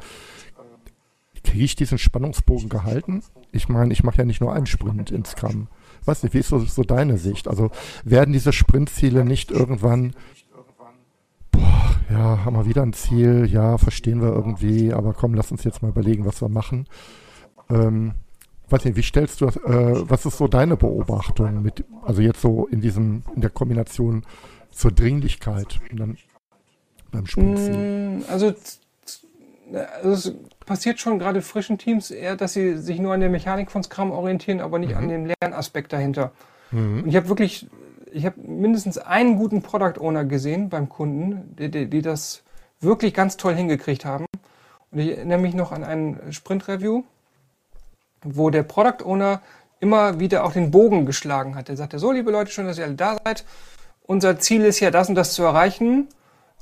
[1.44, 3.22] kriege ich diesen Spannungsbogen gehalten?
[3.52, 5.68] Ich meine, ich mache ja nicht nur einen Sprint in Scrum.
[6.04, 7.48] Weiß nicht, wie ist so, so deine Sicht?
[7.48, 7.70] Also
[8.04, 10.14] werden diese Sprintziele nicht irgendwann
[12.10, 15.82] ja, haben wir wieder ein Ziel, ja, verstehen wir irgendwie, aber komm, lass uns jetzt
[15.82, 16.86] mal überlegen, was wir machen.
[17.70, 18.14] Ähm,
[18.68, 22.40] weiß nicht, wie stellst du das, äh, was ist so deine Beobachtung mit, also jetzt
[22.40, 24.24] so in diesem, in der Kombination
[24.70, 26.16] zur Dringlichkeit dann
[27.12, 28.18] beim Sprintziel?
[28.18, 28.54] Mm, also,
[30.02, 33.70] also es passiert schon gerade frischen Teams eher, dass sie sich nur an der Mechanik
[33.70, 34.98] von Scrum orientieren, aber nicht mhm.
[34.98, 36.32] an dem Lernaspekt dahinter.
[36.72, 37.02] Mhm.
[37.02, 37.68] Und ich habe wirklich
[38.16, 42.42] ich habe mindestens einen guten Product Owner gesehen beim Kunden, die, die, die, das
[42.80, 44.24] wirklich ganz toll hingekriegt haben.
[44.90, 47.04] Und ich erinnere mich noch an ein Sprint-Review,
[48.22, 49.42] wo der Product Owner
[49.80, 51.68] immer wieder auch den Bogen geschlagen hat.
[51.68, 53.44] Er sagte, so liebe Leute, schön, dass ihr alle da seid.
[54.02, 56.08] Unser Ziel ist ja das und das zu erreichen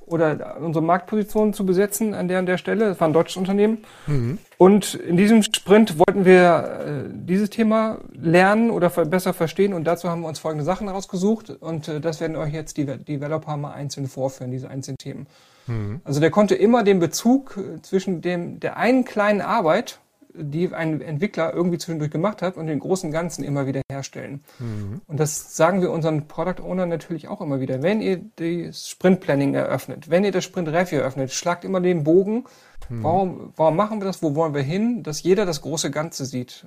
[0.06, 2.86] oder unsere Marktposition zu besetzen an der und der Stelle.
[2.88, 3.84] Das war ein deutsches Unternehmen.
[4.08, 4.38] Mhm.
[4.64, 10.08] Und in diesem Sprint wollten wir äh, dieses Thema lernen oder besser verstehen und dazu
[10.08, 13.74] haben wir uns folgende Sachen rausgesucht und äh, das werden euch jetzt die Developer mal
[13.74, 15.26] einzeln vorführen, diese einzelnen Themen.
[15.66, 16.00] Mhm.
[16.04, 19.98] Also der konnte immer den Bezug äh, zwischen dem, der einen kleinen Arbeit
[20.34, 24.42] die ein Entwickler irgendwie zwischendurch gemacht hat und den großen Ganzen immer wieder herstellen.
[24.58, 25.00] Mhm.
[25.06, 27.82] Und das sagen wir unseren Product Owner natürlich auch immer wieder.
[27.82, 32.04] Wenn ihr das Sprint Planning eröffnet, wenn ihr das Sprint Review eröffnet, schlagt immer den
[32.04, 32.44] Bogen.
[32.88, 33.02] Mhm.
[33.02, 34.22] Warum, warum machen wir das?
[34.22, 35.02] Wo wollen wir hin?
[35.02, 36.66] Dass jeder das große Ganze sieht.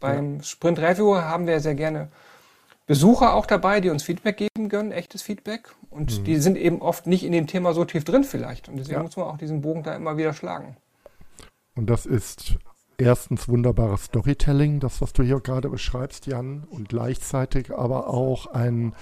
[0.00, 0.42] Beim ja.
[0.42, 2.08] Sprint Review haben wir sehr gerne
[2.86, 5.74] Besucher auch dabei, die uns Feedback geben können, echtes Feedback.
[5.90, 6.24] Und mhm.
[6.24, 8.68] die sind eben oft nicht in dem Thema so tief drin vielleicht.
[8.68, 9.02] Und deswegen ja.
[9.02, 10.76] muss man auch diesen Bogen da immer wieder schlagen.
[11.74, 12.56] Und das ist
[12.98, 18.94] erstens wunderbares Storytelling, das, was du hier gerade beschreibst, Jan, und gleichzeitig aber auch ein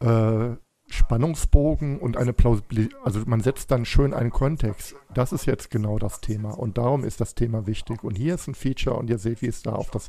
[0.00, 0.56] äh,
[0.88, 2.96] Spannungsbogen und eine Plausibilität.
[3.04, 4.94] Also man setzt dann schön einen Kontext.
[5.12, 8.04] Das ist jetzt genau das Thema und darum ist das Thema wichtig.
[8.04, 10.08] Und hier ist ein Feature und ihr seht, wie es da auf das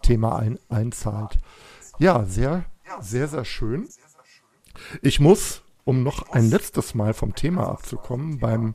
[0.00, 1.38] Thema ein, einzahlt.
[1.98, 2.64] Ja, sehr,
[3.00, 3.88] sehr, sehr schön.
[5.02, 8.74] Ich muss, um noch ein letztes Mal vom Thema abzukommen, beim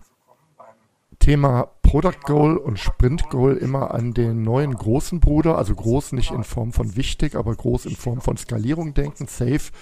[1.28, 6.32] Thema Product Goal und Sprint Goal immer an den neuen großen Bruder, also groß nicht
[6.32, 9.74] in Form von wichtig, aber groß in Form von Skalierung denken, safe.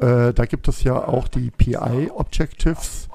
[0.00, 3.08] Äh, da gibt es ja auch die PI Objectives.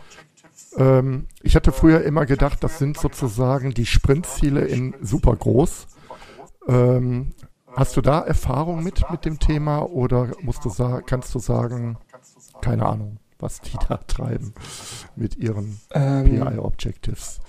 [0.75, 5.87] Ähm, ich hatte früher immer gedacht, das sind sozusagen die Sprintziele in super groß.
[6.67, 7.29] Ähm,
[7.73, 11.97] hast du da Erfahrung mit, mit dem Thema oder musst du kannst du sagen,
[12.59, 13.19] keine Ahnung?
[13.39, 14.53] Was die da treiben
[15.15, 17.39] mit ihren ähm, PI-Objectives.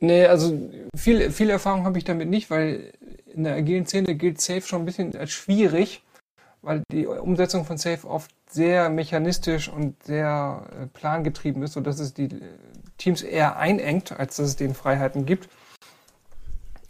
[0.00, 2.92] Nee, also viel, viel Erfahrung habe ich damit nicht, weil
[3.32, 6.02] in der agilen Szene gilt Safe schon ein bisschen als schwierig,
[6.62, 12.14] weil die Umsetzung von Safe oft sehr mechanistisch und sehr äh, plangetrieben ist, sodass es
[12.14, 12.28] die
[12.98, 15.48] Teams eher einengt, als dass es denen Freiheiten gibt.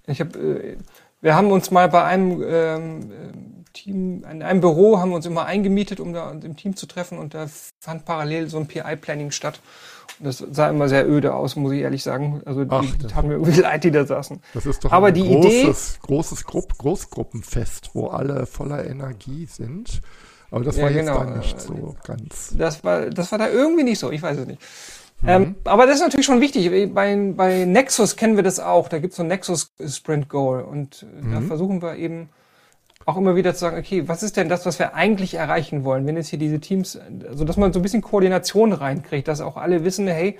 [0.06, 0.76] Ich habe, äh,
[1.20, 5.44] wir haben uns mal bei einem ähm, Team, in einem Büro haben wir uns immer
[5.44, 7.46] eingemietet, um da im Team zu treffen und da
[7.80, 9.60] fand parallel so ein PI-Planning statt.
[10.18, 12.40] Und das sah immer sehr öde aus, muss ich ehrlich sagen.
[12.46, 14.40] Also die Ach, taten mir irgendwie leid, die da saßen.
[14.54, 19.46] Das ist doch Aber ein die großes, Idee, großes Grupp, Großgruppenfest, wo alle voller Energie
[19.46, 20.00] sind.
[20.50, 21.18] Aber das war ja, jetzt genau.
[21.24, 22.54] da nicht so ganz.
[22.56, 24.62] Das war, das war da irgendwie nicht so, ich weiß es nicht.
[25.20, 25.28] Mhm.
[25.28, 26.70] Ähm, aber das ist natürlich schon wichtig.
[26.94, 28.88] Bei, bei Nexus kennen wir das auch.
[28.88, 31.32] Da gibt es so ein Nexus Sprint Goal und mhm.
[31.32, 32.28] da versuchen wir eben
[33.06, 36.06] auch immer wieder zu sagen, okay, was ist denn das, was wir eigentlich erreichen wollen,
[36.06, 39.56] wenn jetzt hier diese Teams, also dass man so ein bisschen Koordination reinkriegt, dass auch
[39.56, 40.36] alle wissen, hey,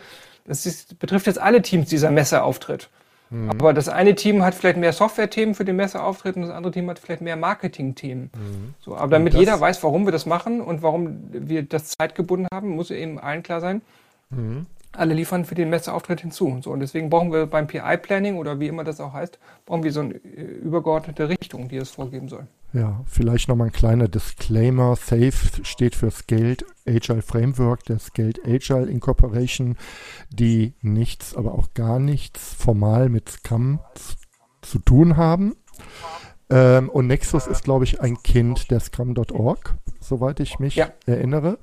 [0.49, 2.89] Das ist, betrifft jetzt alle Teams, dieser Messeauftritt.
[3.31, 3.51] Mhm.
[3.51, 6.89] Aber das eine Team hat vielleicht mehr Software-Themen für den Messeauftritt und das andere Team
[6.89, 8.31] hat vielleicht mehr Marketing-Themen.
[8.33, 8.75] Mhm.
[8.81, 12.71] So, aber damit jeder weiß, warum wir das machen und warum wir das zeitgebunden haben,
[12.71, 13.83] muss eben allen klar sein.
[14.31, 14.67] Mhm.
[14.97, 16.59] Alle liefern für den Messeauftritt hinzu.
[16.63, 19.93] So, und deswegen brauchen wir beim PI-Planning oder wie immer das auch heißt, brauchen wir
[19.93, 22.47] so eine äh, übergeordnete Richtung, die es vorgeben soll.
[22.73, 24.97] Ja, vielleicht nochmal ein kleiner Disclaimer.
[24.97, 29.77] SAFE steht für Scaled Agile Framework der Scaled Agile Incorporation,
[30.31, 33.81] die nichts, aber auch gar nichts formal mit Scrum
[34.63, 35.57] zu tun haben.
[36.49, 40.91] Ähm, und Nexus ist, glaube ich, ein Kind der Scrum.org, soweit ich mich ja.
[41.07, 41.59] erinnere.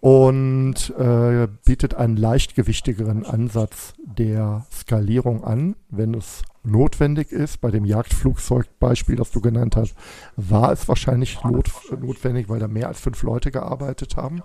[0.00, 7.60] Und äh, bietet einen leichtgewichtigeren Ansatz der Skalierung an, wenn es notwendig ist.
[7.60, 9.94] Bei dem Jagdflugzeugbeispiel, das du genannt hast,
[10.36, 14.42] war es wahrscheinlich not, notwendig, weil da mehr als fünf Leute gearbeitet haben.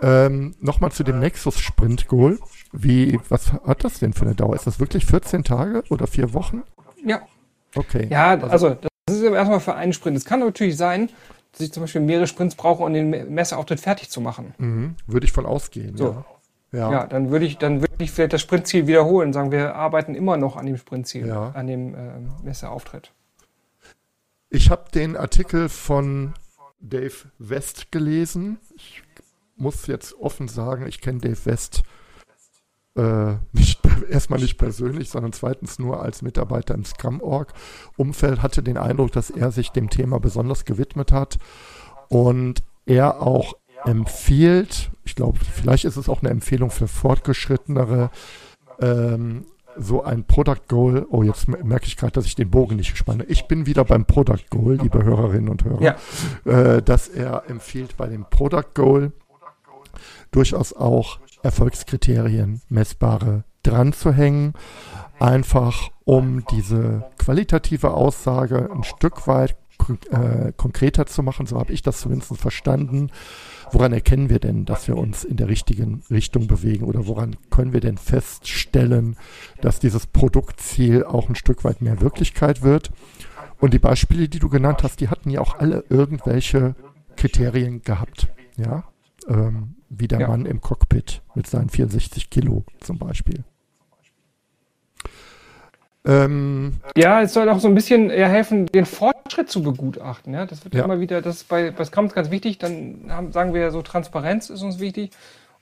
[0.00, 2.38] Ähm, Nochmal zu dem Nexus Sprint Goal.
[2.72, 4.56] Wie, was hat das denn für eine Dauer?
[4.56, 6.62] Ist das wirklich 14 Tage oder vier Wochen?
[7.04, 7.22] Ja.
[7.74, 8.08] Okay.
[8.10, 10.16] Ja, also das ist erstmal für einen Sprint.
[10.16, 11.10] Es kann natürlich sein,
[11.52, 14.54] dass ich zum Beispiel mehrere Sprints brauche, um den Messeauftritt fertig zu machen.
[14.58, 14.96] Mhm.
[15.06, 15.96] Würde ich von ausgehen.
[15.96, 16.04] So.
[16.04, 16.24] Ja.
[16.72, 16.90] Ja.
[16.90, 20.38] ja, dann würde ich, dann würde ich vielleicht das Sprintziel wiederholen, sagen wir arbeiten immer
[20.38, 21.50] noch an dem Sprintziel, ja.
[21.50, 21.98] an dem äh,
[22.42, 23.12] Messeauftritt.
[24.48, 26.32] Ich habe den Artikel von
[26.80, 28.58] Dave West gelesen.
[28.74, 29.02] Ich
[29.56, 31.82] muss jetzt offen sagen, ich kenne Dave West
[32.96, 39.12] äh, nicht, erstmal nicht persönlich, sondern zweitens nur als Mitarbeiter im Scrum-Org-Umfeld, hatte den Eindruck,
[39.12, 41.38] dass er sich dem Thema besonders gewidmet hat
[42.08, 48.10] und er auch empfiehlt, ich glaube, vielleicht ist es auch eine Empfehlung für fortgeschrittenere,
[48.80, 51.06] ähm, so ein Product Goal.
[51.10, 53.24] Oh, jetzt merke ich gerade, dass ich den Bogen nicht spanne.
[53.24, 55.96] Ich bin wieder beim Product Goal, liebe Hörerinnen und Hörer, ja.
[56.44, 59.12] äh, dass er empfiehlt, bei dem Product Goal
[60.30, 64.54] durchaus auch Erfolgskriterien, messbare dran zu hängen,
[65.20, 69.56] einfach um diese qualitative Aussage ein Stück weit
[70.10, 71.46] äh, konkreter zu machen.
[71.46, 73.10] So habe ich das zumindest verstanden.
[73.70, 77.72] Woran erkennen wir denn, dass wir uns in der richtigen Richtung bewegen oder woran können
[77.72, 79.16] wir denn feststellen,
[79.60, 82.90] dass dieses Produktziel auch ein Stück weit mehr Wirklichkeit wird?
[83.60, 86.74] Und die Beispiele, die du genannt hast, die hatten ja auch alle irgendwelche
[87.16, 88.28] Kriterien gehabt.
[88.56, 88.84] Ja,
[89.28, 90.28] ähm, wie der ja.
[90.28, 93.44] Mann im Cockpit mit seinen 64 Kilo zum Beispiel.
[96.04, 100.34] Ähm, ja, es soll auch so ein bisschen ja, helfen, den Fortschritt zu begutachten.
[100.34, 100.46] Ja?
[100.46, 100.84] Das wird ja.
[100.84, 102.58] immer wieder, das ist bei, bei Scrum ganz wichtig.
[102.58, 105.10] Dann haben, sagen wir ja so, Transparenz ist uns wichtig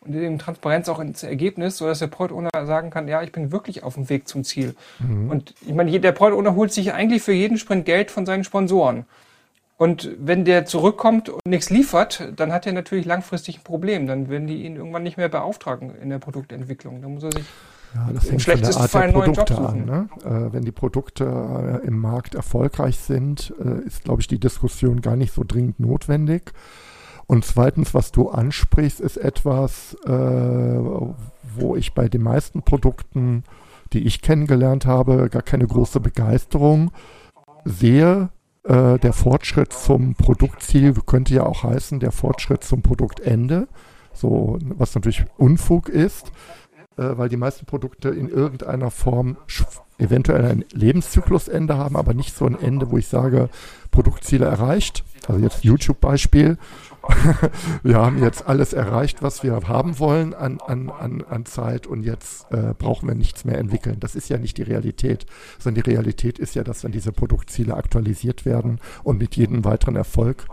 [0.00, 3.52] und eben Transparenz auch ins Ergebnis, sodass der Product Owner sagen kann, ja, ich bin
[3.52, 4.74] wirklich auf dem Weg zum Ziel.
[4.98, 5.30] Mhm.
[5.30, 8.44] Und ich meine, der Product Owner holt sich eigentlich für jeden Sprint Geld von seinen
[8.44, 9.04] Sponsoren.
[9.80, 14.06] Und wenn der zurückkommt und nichts liefert, dann hat er natürlich langfristig ein Problem.
[14.06, 17.00] Dann werden die ihn irgendwann nicht mehr beauftragen in der Produktentwicklung.
[17.00, 17.46] Da muss er sich
[17.94, 19.84] ja, das hängt von der Art der Produkte an.
[19.86, 20.08] Ne?
[20.22, 21.24] Äh, wenn die Produkte
[21.82, 25.80] äh, im Markt erfolgreich sind, äh, ist, glaube ich, die Diskussion gar nicht so dringend
[25.80, 26.52] notwendig.
[27.26, 33.44] Und zweitens, was du ansprichst, ist etwas, äh, wo ich bei den meisten Produkten,
[33.94, 36.90] die ich kennengelernt habe, gar keine große Begeisterung
[37.64, 38.28] sehe.
[38.64, 43.68] Äh, der Fortschritt zum Produktziel könnte ja auch heißen, der Fortschritt zum Produktende,
[44.12, 46.32] so was natürlich Unfug ist
[47.00, 49.36] äh, weil die meisten Produkte in irgendeiner Form
[49.98, 53.48] eventuell ein Lebenszyklusende haben, aber nicht so ein Ende, wo ich sage,
[53.90, 55.04] Produktziele erreicht.
[55.26, 56.58] Also jetzt YouTube-Beispiel.
[57.82, 62.02] wir haben jetzt alles erreicht, was wir haben wollen an, an, an, an Zeit und
[62.02, 63.98] jetzt äh, brauchen wir nichts mehr entwickeln.
[64.00, 65.26] Das ist ja nicht die Realität,
[65.58, 69.96] sondern die Realität ist ja, dass dann diese Produktziele aktualisiert werden und mit jedem weiteren
[69.96, 70.46] Erfolg,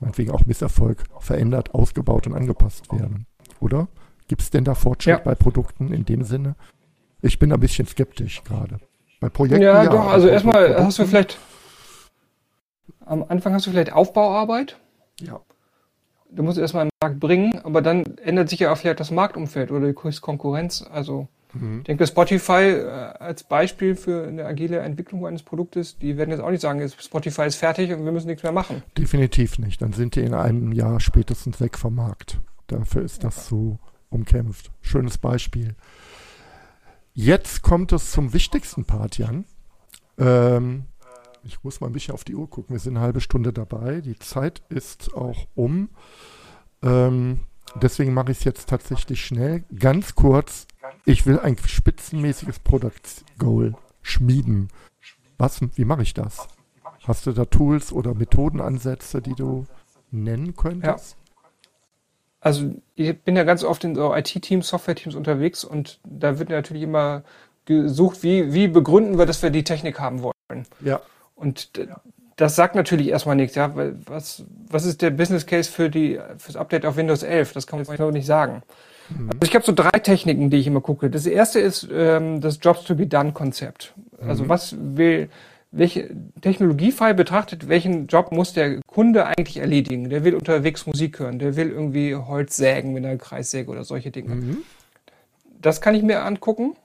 [0.00, 3.26] meinetwegen auch Misserfolg, verändert, ausgebaut und angepasst werden.
[3.60, 3.88] Oder?
[4.28, 5.24] Gibt es denn da Fortschritt ja.
[5.24, 6.54] bei Produkten in dem Sinne?
[7.20, 8.78] Ich bin ein bisschen skeptisch gerade.
[9.20, 9.62] Bei Projekten.
[9.62, 11.38] Ja, ja doch, also erstmal hast du vielleicht
[13.06, 14.78] am Anfang hast du vielleicht Aufbauarbeit.
[15.20, 15.40] Ja.
[16.34, 19.70] Du musst erstmal einen Markt bringen, aber dann ändert sich ja auch vielleicht das Marktumfeld
[19.70, 20.84] oder die Konkurrenz.
[20.90, 21.78] Also mhm.
[21.78, 26.40] ich denke, Spotify äh, als Beispiel für eine agile Entwicklung eines Produktes, die werden jetzt
[26.40, 28.82] auch nicht sagen, Spotify ist fertig und wir müssen nichts mehr machen.
[28.96, 29.82] Definitiv nicht.
[29.82, 32.40] Dann sind die in einem Jahr spätestens weg vom Markt.
[32.66, 34.70] Dafür ist das so umkämpft.
[34.80, 35.74] Schönes Beispiel.
[37.14, 39.44] Jetzt kommt es zum wichtigsten Part, Jan.
[40.18, 40.84] Ähm,
[41.44, 42.74] ich muss mal ein bisschen auf die Uhr gucken.
[42.74, 44.00] Wir sind eine halbe Stunde dabei.
[44.00, 45.90] Die Zeit ist auch um.
[46.82, 47.40] Ähm,
[47.80, 49.64] deswegen mache ich es jetzt tatsächlich schnell.
[49.78, 50.66] Ganz kurz.
[51.04, 52.90] Ich will ein spitzenmäßiges Product
[53.38, 54.68] Goal schmieden.
[55.38, 56.48] Was, wie mache ich das?
[57.04, 59.66] Hast du da Tools oder Methodenansätze, die du
[60.10, 61.16] nennen könntest?
[61.16, 61.50] Ja.
[62.40, 66.82] Also ich bin ja ganz oft in so IT-Teams, Software-Teams unterwegs und da wird natürlich
[66.82, 67.22] immer
[67.64, 70.66] gesucht, wie, wie begründen wir, dass wir die Technik haben wollen.
[70.80, 71.00] Ja.
[71.34, 71.70] Und
[72.36, 73.72] das sagt natürlich erstmal nichts, ja.
[74.06, 77.52] Was, was ist der Business Case für die, fürs Update auf Windows 11?
[77.52, 78.62] Das kann man jetzt nicht sagen.
[79.08, 79.30] Mhm.
[79.30, 81.10] Also ich habe so drei Techniken, die ich immer gucke.
[81.10, 83.94] Das erste ist ähm, das Jobs to be done Konzept.
[84.26, 84.48] Also mhm.
[84.48, 85.28] was will,
[85.70, 90.10] welche Technologiefall betrachtet, welchen Job muss der Kunde eigentlich erledigen?
[90.10, 94.10] Der will unterwegs Musik hören, der will irgendwie Holz sägen mit einer Kreissäge oder solche
[94.10, 94.34] Dinge.
[94.34, 94.58] Mhm.
[95.60, 96.76] Das kann ich mir angucken.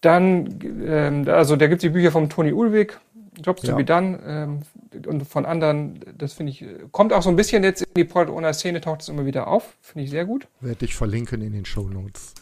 [0.00, 2.98] Dann, ähm, also da gibt es die Bücher vom Toni Ulwig,
[3.42, 3.70] Jobs ja.
[3.70, 4.60] to be done ähm,
[5.06, 8.32] und von anderen, das finde ich, kommt auch so ein bisschen jetzt in die Product
[8.32, 10.46] Owner Szene, taucht es immer wieder auf, finde ich sehr gut.
[10.60, 12.34] Werde ich verlinken in den Show Notes.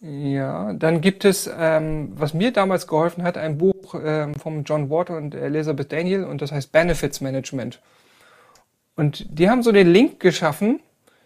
[0.00, 4.90] Ja, dann gibt es, ähm, was mir damals geholfen hat, ein Buch ähm, vom John
[4.90, 7.80] Ward und Elizabeth Daniel und das heißt Benefits Management.
[8.96, 10.80] Und die haben so den Link geschaffen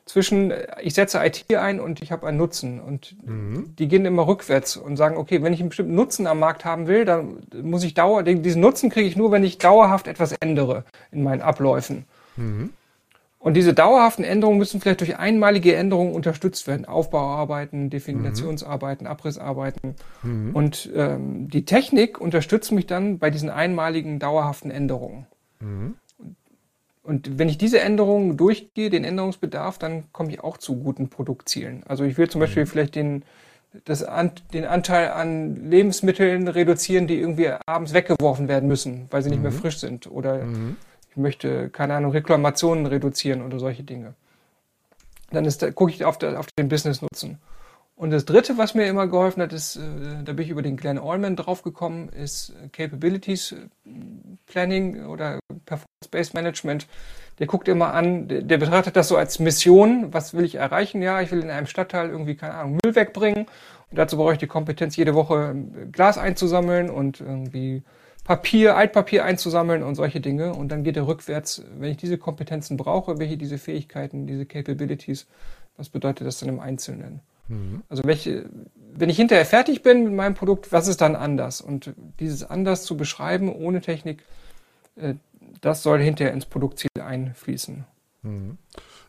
[0.07, 2.81] zwischen, ich setze IT ein und ich habe einen Nutzen.
[2.81, 3.75] Und mhm.
[3.77, 6.87] die gehen immer rückwärts und sagen, okay, wenn ich einen bestimmten Nutzen am Markt haben
[6.87, 10.85] will, dann muss ich dauer, diesen Nutzen kriege ich nur, wenn ich dauerhaft etwas ändere
[11.11, 12.05] in meinen Abläufen.
[12.37, 12.71] Mhm.
[13.40, 16.85] Und diese dauerhaften Änderungen müssen vielleicht durch einmalige Änderungen unterstützt werden.
[16.85, 19.95] Aufbauarbeiten, Definitionsarbeiten, Abrissarbeiten.
[20.23, 20.51] Mhm.
[20.55, 25.27] Und ähm, die Technik unterstützt mich dann bei diesen einmaligen dauerhaften Änderungen.
[27.07, 31.83] Und wenn ich diese Änderungen durchgehe, den Änderungsbedarf, dann komme ich auch zu guten Produktzielen.
[31.87, 32.66] Also ich will zum Beispiel mhm.
[32.66, 33.23] vielleicht den,
[33.85, 34.05] das,
[34.53, 39.53] den Anteil an Lebensmitteln reduzieren, die irgendwie abends weggeworfen werden müssen, weil sie nicht mehr
[39.53, 39.57] mhm.
[39.57, 40.11] frisch sind.
[40.11, 40.77] Oder mhm
[41.16, 44.14] ich möchte, keine Ahnung, Reklamationen reduzieren oder solche Dinge.
[45.31, 47.38] Dann ist, da gucke ich auf, der, auf den Business-Nutzen.
[47.97, 49.81] Und das dritte, was mir immer geholfen hat, ist, äh,
[50.23, 53.90] da bin ich über den Glenn Allman draufgekommen, ist Capabilities äh,
[54.45, 56.87] Planning oder Performance-Based Management.
[57.39, 60.15] Der guckt immer an, der, der, betrachtet das so als Mission.
[60.15, 61.03] Was will ich erreichen?
[61.03, 63.47] Ja, ich will in einem Stadtteil irgendwie, keine Ahnung, Müll wegbringen.
[63.91, 65.55] Und dazu brauche ich die Kompetenz, jede Woche
[65.93, 67.83] Glas einzusammeln und irgendwie
[68.25, 70.55] Papier, Altpapier einzusammeln und solche Dinge.
[70.55, 75.27] Und dann geht er rückwärts, wenn ich diese Kompetenzen brauche, welche diese Fähigkeiten, diese Capabilities,
[75.77, 77.21] was bedeutet das dann im Einzelnen?
[77.49, 77.83] Mhm.
[77.89, 78.47] Also welche,
[78.95, 81.61] wenn ich hinterher fertig bin mit meinem Produkt, was ist dann anders?
[81.61, 84.25] Und dieses anders zu beschreiben ohne Technik,
[84.97, 85.15] äh,
[85.61, 87.85] das soll hinterher ins Produktziel einfließen.
[88.23, 88.59] Mhm.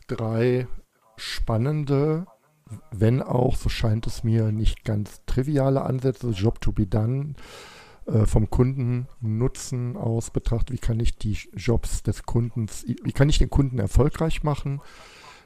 [0.06, 0.66] Drei
[1.16, 2.26] spannende,
[2.90, 7.34] wenn auch, so scheint es mir, nicht ganz triviale Ansätze, Job to be done
[8.06, 13.38] äh, vom Kundennutzen aus betrachtet, wie kann ich die Jobs des Kundens, wie kann ich
[13.38, 14.80] den Kunden erfolgreich machen,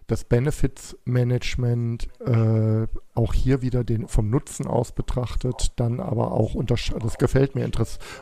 [0.06, 6.54] das Benefits Management äh, auch hier wieder den vom Nutzen aus betrachtet, dann aber auch
[6.64, 7.68] das gefällt mir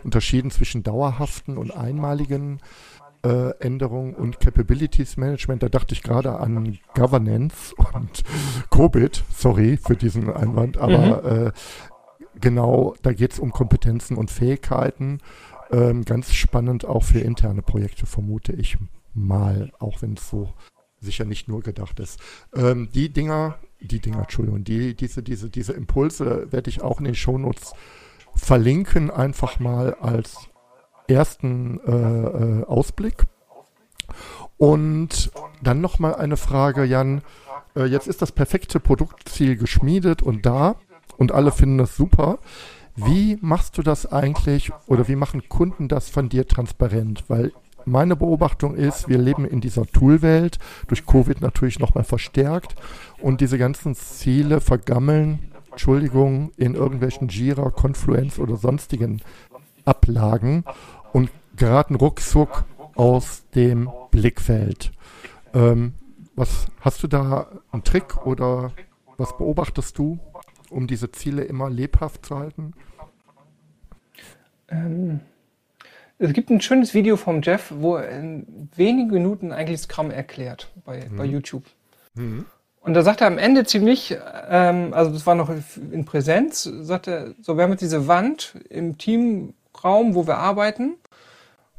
[0.05, 2.61] unterschieden zwischen dauerhaften und einmaligen
[3.25, 5.63] äh, Änderungen und Capabilities Management.
[5.63, 8.23] Da dachte ich gerade an Governance und
[8.71, 11.47] Covid, sorry für diesen Einwand, aber mhm.
[11.47, 11.53] äh,
[12.41, 15.19] genau, da geht es um Kompetenzen und Fähigkeiten.
[15.71, 18.77] Ähm, ganz spannend auch für interne Projekte, vermute ich
[19.15, 20.53] mal, auch wenn es so
[21.01, 22.21] sicher nicht nur gedacht ist.
[22.55, 27.05] Ähm, die Dinger, die Dinger, Entschuldigung, die, diese, diese, diese Impulse werde ich auch in
[27.05, 27.73] den Shownotes
[28.35, 30.37] verlinken, einfach mal als
[31.09, 33.25] ersten äh, äh, Ausblick.
[34.57, 35.31] Und
[35.63, 37.23] dann nochmal eine Frage, Jan.
[37.75, 40.77] Äh, jetzt ist das perfekte Produktziel geschmiedet und da
[41.17, 42.39] und alle finden das super.
[42.97, 47.25] Wie machst du das eigentlich oder wie machen Kunden das von dir transparent?
[47.29, 47.53] Weil
[47.85, 52.75] meine Beobachtung ist, wir leben in dieser Toolwelt, durch Covid natürlich nochmal verstärkt
[53.21, 59.23] und diese ganzen Ziele vergammeln, Entschuldigung, in irgendwelchen Jira, Confluence oder sonstigen
[59.85, 60.65] Ablagen
[61.13, 62.65] und geraten ruckzuck
[62.97, 64.93] aus dem Blickfeld.
[65.55, 65.95] Ähm,
[66.35, 68.73] was hast du da einen Trick oder
[69.17, 70.19] was beobachtest du?
[70.71, 72.73] um diese Ziele immer lebhaft zu halten?
[74.69, 75.21] Ähm,
[76.21, 80.71] es gibt ein schönes Video vom Jeff, wo er in wenigen Minuten eigentlich Scrum erklärt
[80.85, 81.17] bei, mhm.
[81.17, 81.65] bei YouTube.
[82.15, 82.45] Mhm.
[82.83, 84.17] Und da sagt er am Ende ziemlich,
[84.49, 85.51] ähm, also das war noch
[85.91, 90.97] in Präsenz, sagt er, so wir haben jetzt diese Wand im Teamraum, wo wir arbeiten.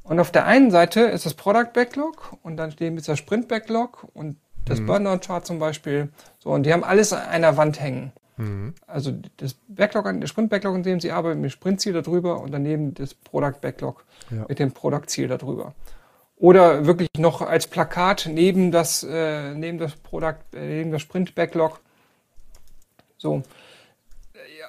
[0.04, 3.48] Und auf der einen Seite ist das Product Backlog und dann steht ist der Sprint
[3.48, 4.88] Backlog und das mhm.
[4.88, 6.10] Burnout Chart zum Beispiel.
[6.40, 8.12] So, und die haben alles an einer Wand hängen.
[8.42, 8.74] Mhm.
[8.88, 12.94] Also das Backlog, der Sprint-Backlog, in dem Sie arbeiten, mit dem Sprint-Ziel darüber und daneben
[12.96, 14.46] das Product-Backlog ja.
[14.50, 15.76] mit dem Product-Ziel darüber.
[16.38, 21.80] Oder wirklich noch als Plakat neben das, äh, neben das äh, neben das Sprint-Backlog.
[23.18, 23.44] So.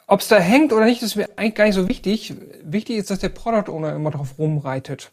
[0.06, 2.34] Ob es da hängt oder nicht, ist mir eigentlich gar nicht so wichtig.
[2.62, 5.10] Wichtig ist, dass der Product Owner immer drauf rumreitet.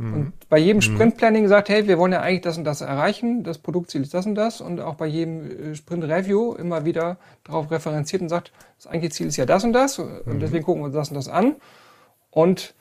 [0.00, 0.14] Mhm.
[0.14, 0.82] Und bei jedem mhm.
[0.82, 4.24] Sprint-Planning sagt, hey, wir wollen ja eigentlich das und das erreichen, das Produktziel ist das
[4.24, 4.60] und das.
[4.60, 9.26] Und auch bei jedem äh, Sprint-Review immer wieder darauf referenziert und sagt, das eigentliche Ziel
[9.26, 9.98] ist ja das und das.
[9.98, 10.40] Und mhm.
[10.40, 11.56] deswegen gucken wir uns das und das an.
[12.30, 12.74] Und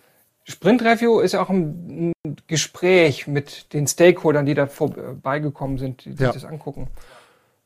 [0.46, 2.14] Sprint-Review ist ja auch ein,
[2.48, 6.16] Gespräch mit den Stakeholdern, die da vorbeigekommen sind, die ja.
[6.32, 6.88] sich das angucken.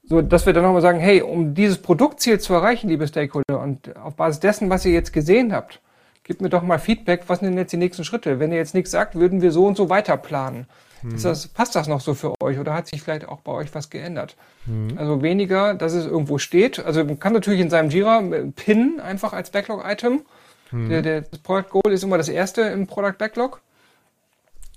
[0.06, 3.96] So, dass wir dann nochmal sagen, hey, um dieses Produktziel zu erreichen, liebe Stakeholder, und
[3.98, 5.82] auf Basis dessen, was ihr jetzt gesehen habt,
[6.24, 8.40] gebt mir doch mal Feedback, was sind denn jetzt die nächsten Schritte?
[8.40, 10.68] Wenn ihr jetzt nichts sagt, würden wir so und so weiter planen.
[11.02, 11.22] Hm.
[11.22, 13.90] Das, passt das noch so für euch oder hat sich vielleicht auch bei euch was
[13.90, 14.36] geändert?
[14.66, 14.98] Hm.
[14.98, 16.80] Also weniger, dass es irgendwo steht.
[16.80, 18.22] Also man kann natürlich in seinem Jira
[18.56, 20.22] pinnen einfach als Backlog-Item.
[20.70, 20.90] Hm.
[20.90, 23.62] Der, der, das Product Goal ist immer das erste im Product Backlog.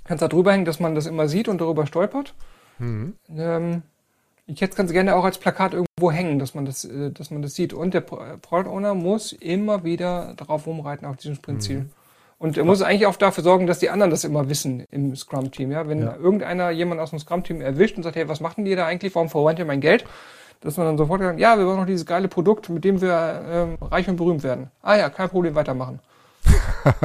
[0.05, 2.34] Kannst da drüber hängen, dass man das immer sieht und darüber stolpert.
[2.78, 3.14] Hm.
[3.36, 3.82] Ähm,
[4.47, 7.30] ich hätte es ganz gerne auch als Plakat irgendwo hängen, dass man das, äh, dass
[7.30, 7.72] man das sieht.
[7.72, 11.80] Und der Product Owner muss immer wieder drauf rumreiten auf diesem Sprintziel.
[11.80, 11.90] Mhm.
[12.38, 15.72] Und er muss eigentlich auch dafür sorgen, dass die anderen das immer wissen im Scrum-Team.
[15.72, 15.88] Ja?
[15.88, 16.16] Wenn ja.
[16.16, 19.14] irgendeiner jemand aus dem Scrum-Team erwischt und sagt, hey, was machen die da eigentlich?
[19.14, 20.05] Warum verwandt ihr mein Geld?
[20.61, 23.42] Dass man dann sofort sagt, ja, wir wollen noch dieses geile Produkt, mit dem wir
[23.49, 24.70] ähm, reich und berühmt werden.
[24.82, 26.01] Ah ja, kein Problem, weitermachen.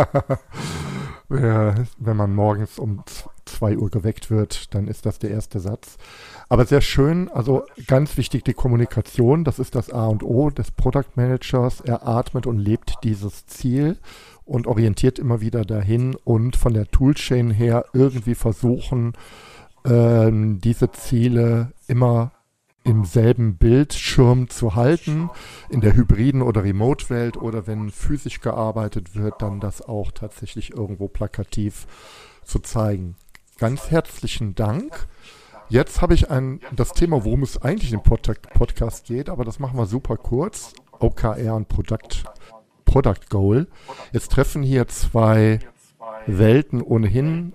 [1.30, 3.04] ja, wenn man morgens um
[3.52, 5.98] zwei Uhr geweckt wird, dann ist das der erste Satz.
[6.50, 10.72] Aber sehr schön, also ganz wichtig die Kommunikation, das ist das A und O des
[10.72, 11.82] Product Managers.
[11.82, 13.98] Er atmet und lebt dieses Ziel
[14.46, 19.14] und orientiert immer wieder dahin und von der Toolchain her irgendwie versuchen,
[19.86, 22.32] ähm, diese Ziele immer
[22.84, 25.30] im selben Bildschirm zu halten,
[25.70, 31.08] in der hybriden oder Remote-Welt oder wenn physisch gearbeitet wird, dann das auch tatsächlich irgendwo
[31.08, 31.86] plakativ
[32.44, 33.16] zu zeigen.
[33.62, 35.08] Ganz herzlichen Dank.
[35.70, 39.60] Jetzt habe ich ein, das Thema, worum es eigentlich im Pod Podcast geht, aber das
[39.60, 40.74] machen wir super kurz.
[40.98, 42.24] OKR und Product,
[42.86, 43.68] Product Goal.
[44.14, 45.60] Jetzt treffen hier zwei
[46.26, 47.54] Welten ohnehin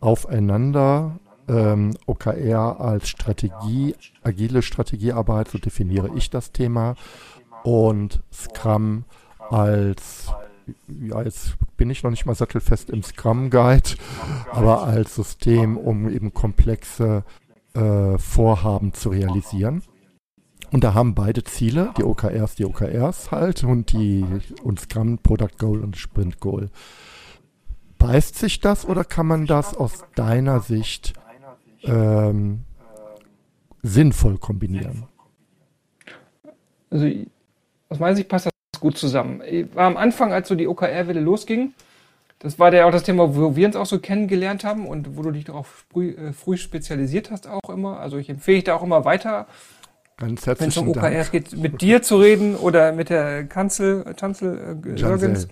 [0.00, 1.18] aufeinander.
[1.48, 6.96] Ähm, OKR als Strategie, agile Strategiearbeit, so definiere ich das Thema.
[7.64, 9.06] Und Scrum
[9.48, 10.34] als
[10.88, 13.90] ja, jetzt bin ich noch nicht mal sattelfest im Scrum Guide,
[14.50, 17.24] aber als System, um eben komplexe
[17.74, 19.82] äh, Vorhaben zu realisieren.
[20.72, 24.24] Und da haben beide Ziele, die OKRs, die OKRs halt und die
[24.62, 26.70] und Scrum Product Goal und Sprint Goal.
[27.98, 31.14] Beißt sich das oder kann man das aus deiner Sicht
[31.82, 32.64] ähm,
[33.82, 35.04] sinnvoll kombinieren?
[36.88, 37.08] Also
[37.88, 39.42] aus meiner Sicht passt das gut zusammen.
[39.48, 41.74] Ich war am Anfang, als so die OKR-Welle losging,
[42.40, 45.22] das war ja auch das Thema, wo wir uns auch so kennengelernt haben und wo
[45.22, 48.00] du dich darauf früh, äh, früh spezialisiert hast auch immer.
[48.00, 49.46] Also ich empfehle dich da auch immer weiter.
[50.16, 54.80] Ganz Wenn es um OKRs geht, mit dir zu reden oder mit der Kanzel, Tanzel
[54.84, 55.48] äh, Jürgens.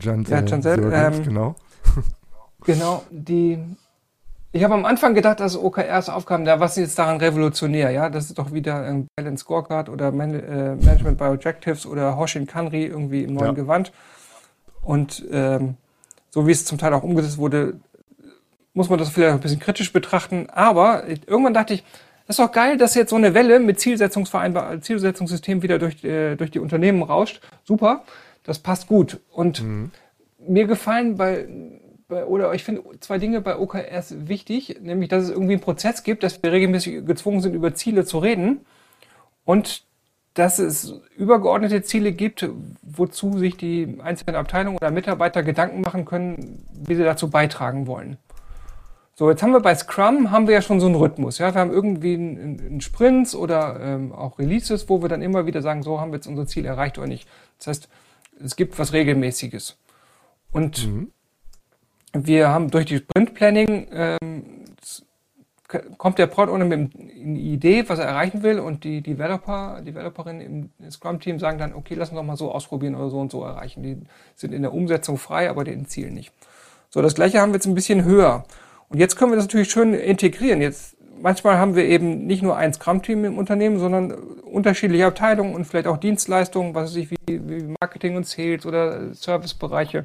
[0.00, 1.56] Jansel, ja, Jansel, ähm, genau.
[2.64, 3.58] genau, die,
[4.52, 8.10] ich habe am Anfang gedacht, dass OKRs aufkamen, da was ist jetzt daran revolutionär, ja?
[8.10, 12.46] Das ist doch wieder ein Balance Scorecard oder Man äh, Management by Objectives oder Hoshin
[12.46, 13.52] Kanri irgendwie im neuen ja.
[13.52, 13.92] Gewand.
[14.82, 15.76] Und ähm,
[16.30, 17.74] so wie es zum Teil auch umgesetzt wurde,
[18.74, 20.48] muss man das vielleicht ein bisschen kritisch betrachten.
[20.50, 21.84] Aber irgendwann dachte ich,
[22.26, 26.34] das ist doch geil, dass jetzt so eine Welle mit Zielsetzungsvereinbar Zielsetzungssystem wieder durch, äh,
[26.34, 27.40] durch die Unternehmen rauscht.
[27.64, 28.02] Super,
[28.44, 29.20] das passt gut.
[29.30, 29.90] Und mhm.
[30.38, 31.46] mir gefallen bei,
[32.10, 36.02] bei, oder ich finde zwei Dinge bei OKRs wichtig, nämlich, dass es irgendwie einen Prozess
[36.02, 38.66] gibt, dass wir regelmäßig gezwungen sind, über Ziele zu reden.
[39.44, 39.84] Und
[40.34, 42.48] dass es übergeordnete Ziele gibt,
[42.82, 48.16] wozu sich die einzelnen Abteilungen oder Mitarbeiter Gedanken machen können, wie sie dazu beitragen wollen.
[49.14, 51.38] So, jetzt haben wir bei Scrum haben wir ja schon so einen Rhythmus.
[51.38, 55.46] Ja, wir haben irgendwie einen, einen Sprints oder ähm, auch Releases, wo wir dann immer
[55.46, 57.28] wieder sagen, so haben wir jetzt unser Ziel erreicht oder nicht.
[57.58, 57.88] Das heißt,
[58.42, 59.76] es gibt was Regelmäßiges.
[60.52, 61.12] Und mhm.
[62.12, 64.42] Wir haben durch die Sprint Planning ähm,
[65.98, 70.72] kommt der Product Owner mit einer Idee, was er erreichen will und die Developer, Developerinnen
[70.78, 73.44] im Scrum-Team sagen dann, okay, lass uns doch mal so ausprobieren oder so und so
[73.44, 73.82] erreichen.
[73.82, 73.98] Die
[74.34, 76.32] sind in der Umsetzung frei, aber den Ziel nicht.
[76.88, 78.44] So, das gleiche haben wir jetzt ein bisschen höher.
[78.88, 80.60] Und jetzt können wir das natürlich schön integrieren.
[80.60, 85.66] Jetzt, manchmal haben wir eben nicht nur ein Scrum-Team im Unternehmen, sondern unterschiedliche Abteilungen und
[85.66, 90.04] vielleicht auch Dienstleistungen, was weiß ich, wie, wie Marketing und Sales oder Servicebereiche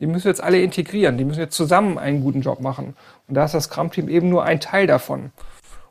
[0.00, 2.96] die müssen jetzt alle integrieren, die müssen jetzt zusammen einen guten Job machen.
[3.28, 5.32] Und da ist das Scrum-Team eben nur ein Teil davon.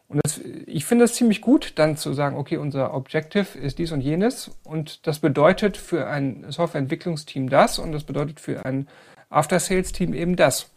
[0.07, 3.91] Und das, ich finde es ziemlich gut, dann zu sagen, okay, unser Objective ist dies
[3.91, 8.87] und jenes und das bedeutet für ein Softwareentwicklungsteam das und das bedeutet für ein
[9.29, 10.69] After-Sales-Team eben das.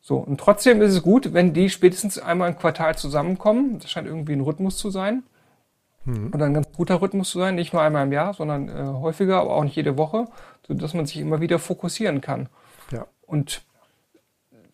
[0.00, 3.80] So, und trotzdem ist es gut, wenn die spätestens einmal im Quartal zusammenkommen.
[3.80, 5.24] Das scheint irgendwie ein Rhythmus zu sein.
[6.08, 6.30] Mhm.
[6.34, 9.40] Oder ein ganz guter Rhythmus zu sein, nicht nur einmal im Jahr, sondern äh, häufiger,
[9.40, 10.24] aber auch nicht jede Woche,
[10.66, 12.48] sodass man sich immer wieder fokussieren kann.
[12.90, 13.06] Ja.
[13.26, 13.62] Und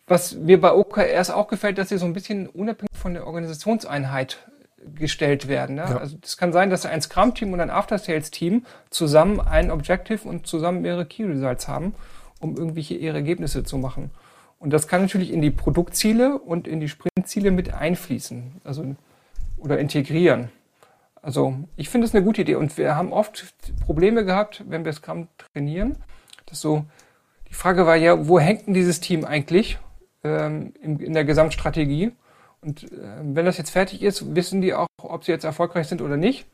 [0.07, 4.47] was mir bei OKRs auch gefällt, dass sie so ein bisschen unabhängig von der Organisationseinheit
[4.93, 5.75] gestellt werden.
[5.75, 5.81] Ne?
[5.81, 5.97] Ja.
[5.97, 10.81] Also es kann sein, dass ein Scrum-Team und ein After-Sales-Team zusammen ein Objective und zusammen
[10.81, 11.95] mehrere Key Results haben,
[12.39, 14.11] um irgendwelche ihre Ergebnisse zu machen.
[14.59, 18.95] Und das kann natürlich in die Produktziele und in die Sprintziele mit einfließen, also
[19.57, 20.49] oder integrieren.
[21.25, 24.93] Also ich finde es eine gute Idee und wir haben oft Probleme gehabt, wenn wir
[24.93, 25.97] Scrum trainieren.
[26.45, 26.85] Das so
[27.49, 29.79] die Frage war ja, wo hängt denn dieses Team eigentlich
[30.23, 32.11] ähm, in, in, der Gesamtstrategie?
[32.61, 36.03] Und äh, wenn das jetzt fertig ist, wissen die auch, ob sie jetzt erfolgreich sind
[36.03, 36.45] oder nicht.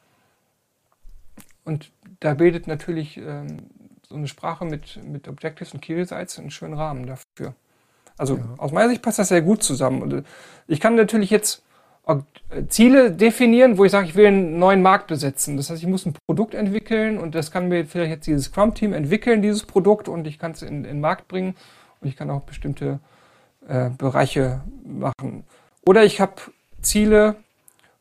[1.65, 1.91] Und
[2.21, 3.63] da bildet natürlich ähm,
[4.07, 7.55] so eine Sprache mit, mit Objectives und Key Results einen schönen Rahmen dafür.
[8.17, 8.45] Also ja.
[8.57, 10.01] aus meiner Sicht passt das sehr gut zusammen.
[10.01, 10.23] Und äh,
[10.67, 11.61] ich kann natürlich jetzt
[12.67, 15.57] Ziele definieren, wo ich sage, ich will einen neuen Markt besetzen.
[15.57, 18.93] Das heißt, ich muss ein Produkt entwickeln und das kann mir vielleicht jetzt dieses Scrum-Team
[18.93, 21.55] entwickeln, dieses Produkt und ich kann es in, in den Markt bringen
[22.01, 22.99] und ich kann auch bestimmte
[23.67, 25.45] äh, Bereiche machen.
[25.85, 26.33] Oder ich habe
[26.81, 27.35] Ziele,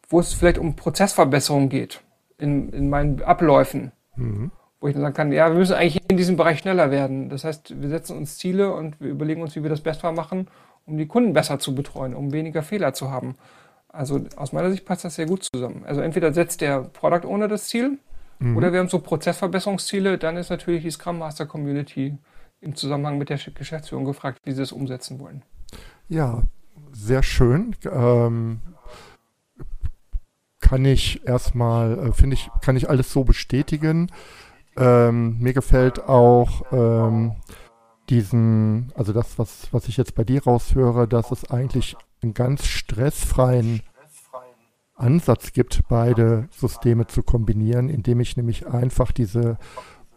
[0.08, 2.00] wo es vielleicht um Prozessverbesserung geht
[2.38, 3.92] in, in meinen Abläufen.
[4.16, 4.50] Mhm.
[4.80, 7.28] Wo ich dann sagen kann, ja, wir müssen eigentlich in diesem Bereich schneller werden.
[7.28, 10.48] Das heißt, wir setzen uns Ziele und wir überlegen uns, wie wir das besser machen,
[10.86, 13.36] um die Kunden besser zu betreuen, um weniger Fehler zu haben.
[13.92, 15.84] Also aus meiner Sicht passt das sehr gut zusammen.
[15.84, 17.98] Also entweder setzt der Product Owner das Ziel
[18.38, 18.56] mhm.
[18.56, 22.16] oder wir haben so Prozessverbesserungsziele, dann ist natürlich die Scrum Master Community
[22.60, 25.42] im Zusammenhang mit der Geschäftsführung gefragt, wie sie es umsetzen wollen.
[26.08, 26.42] Ja,
[26.92, 27.74] sehr schön.
[27.90, 28.60] Ähm,
[30.60, 34.10] kann ich erstmal, äh, finde ich, kann ich alles so bestätigen.
[34.76, 37.32] Ähm, mir gefällt auch ähm,
[38.10, 42.66] diesen, also das, was, was ich jetzt bei dir raushöre, dass es eigentlich einen ganz
[42.66, 43.82] stressfreien
[44.94, 49.56] Ansatz gibt, beide Systeme zu kombinieren, indem ich nämlich einfach diese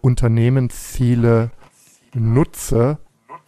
[0.01, 1.51] Unternehmensziele
[2.13, 2.97] nutze,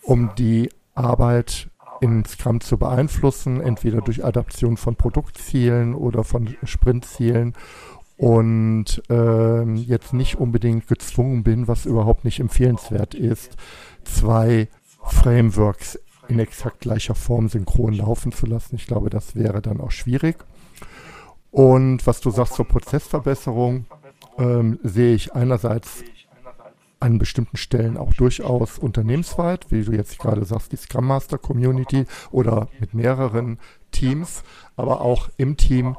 [0.01, 1.69] um die Arbeit
[1.99, 7.53] in Scrum zu beeinflussen, entweder durch Adaption von Produktzielen oder von Sprintzielen
[8.17, 13.57] und ähm, jetzt nicht unbedingt gezwungen bin, was überhaupt nicht empfehlenswert ist,
[14.05, 14.69] zwei
[15.03, 18.75] Frameworks in exakt gleicher Form synchron laufen zu lassen.
[18.75, 20.37] Ich glaube, das wäre dann auch schwierig.
[21.51, 23.85] Und was du sagst zur Prozessverbesserung,
[24.37, 26.03] ähm, sehe ich einerseits
[26.99, 32.05] an bestimmten Stellen auch durchaus unternehmensweit, wie du jetzt gerade sagst, die Scrum Master Community
[32.31, 33.59] oder mit mehreren
[33.91, 34.43] Teams,
[34.75, 35.95] aber auch im Team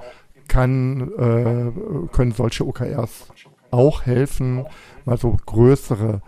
[0.48, 3.28] kann, äh, können solche OKRs
[3.70, 4.64] auch helfen,
[5.04, 6.22] mal so größere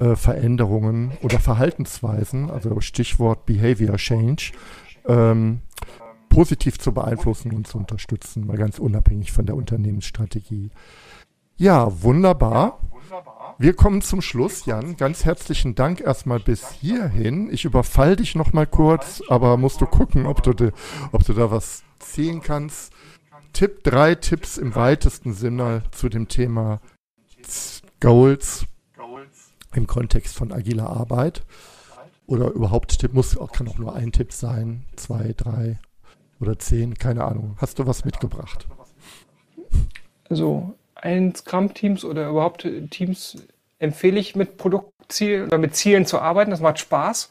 [0.00, 4.52] äh, Veränderungen oder Verhaltensweisen, also Stichwort Behavior Change,
[5.06, 5.60] ähm,
[6.28, 10.70] positiv zu beeinflussen und zu unterstützen, mal ganz unabhängig von der Unternehmensstrategie.
[11.56, 12.80] Ja, wunderbar.
[13.58, 14.96] Wir kommen zum Schluss, Jan.
[14.96, 17.48] Ganz herzlichen Dank erstmal bis hierhin.
[17.52, 20.72] Ich überfall dich noch mal kurz, aber musst du gucken, ob du, de,
[21.12, 22.92] ob du da was ziehen kannst.
[23.52, 26.80] Tipp, drei Tipps im weitesten Sinne zu dem Thema
[28.00, 28.66] Goals
[29.76, 31.42] im Kontext von agiler Arbeit.
[32.26, 35.78] Oder überhaupt Tipp, muss, kann auch nur ein Tipp sein, zwei, drei
[36.40, 37.56] oder zehn, keine Ahnung.
[37.58, 38.66] Hast du was mitgebracht?
[40.30, 43.36] Also ein Scrum-Teams oder überhaupt Teams
[43.78, 46.50] empfehle ich mit Produktzielen oder mit Zielen zu arbeiten.
[46.50, 47.30] Das macht Spaß.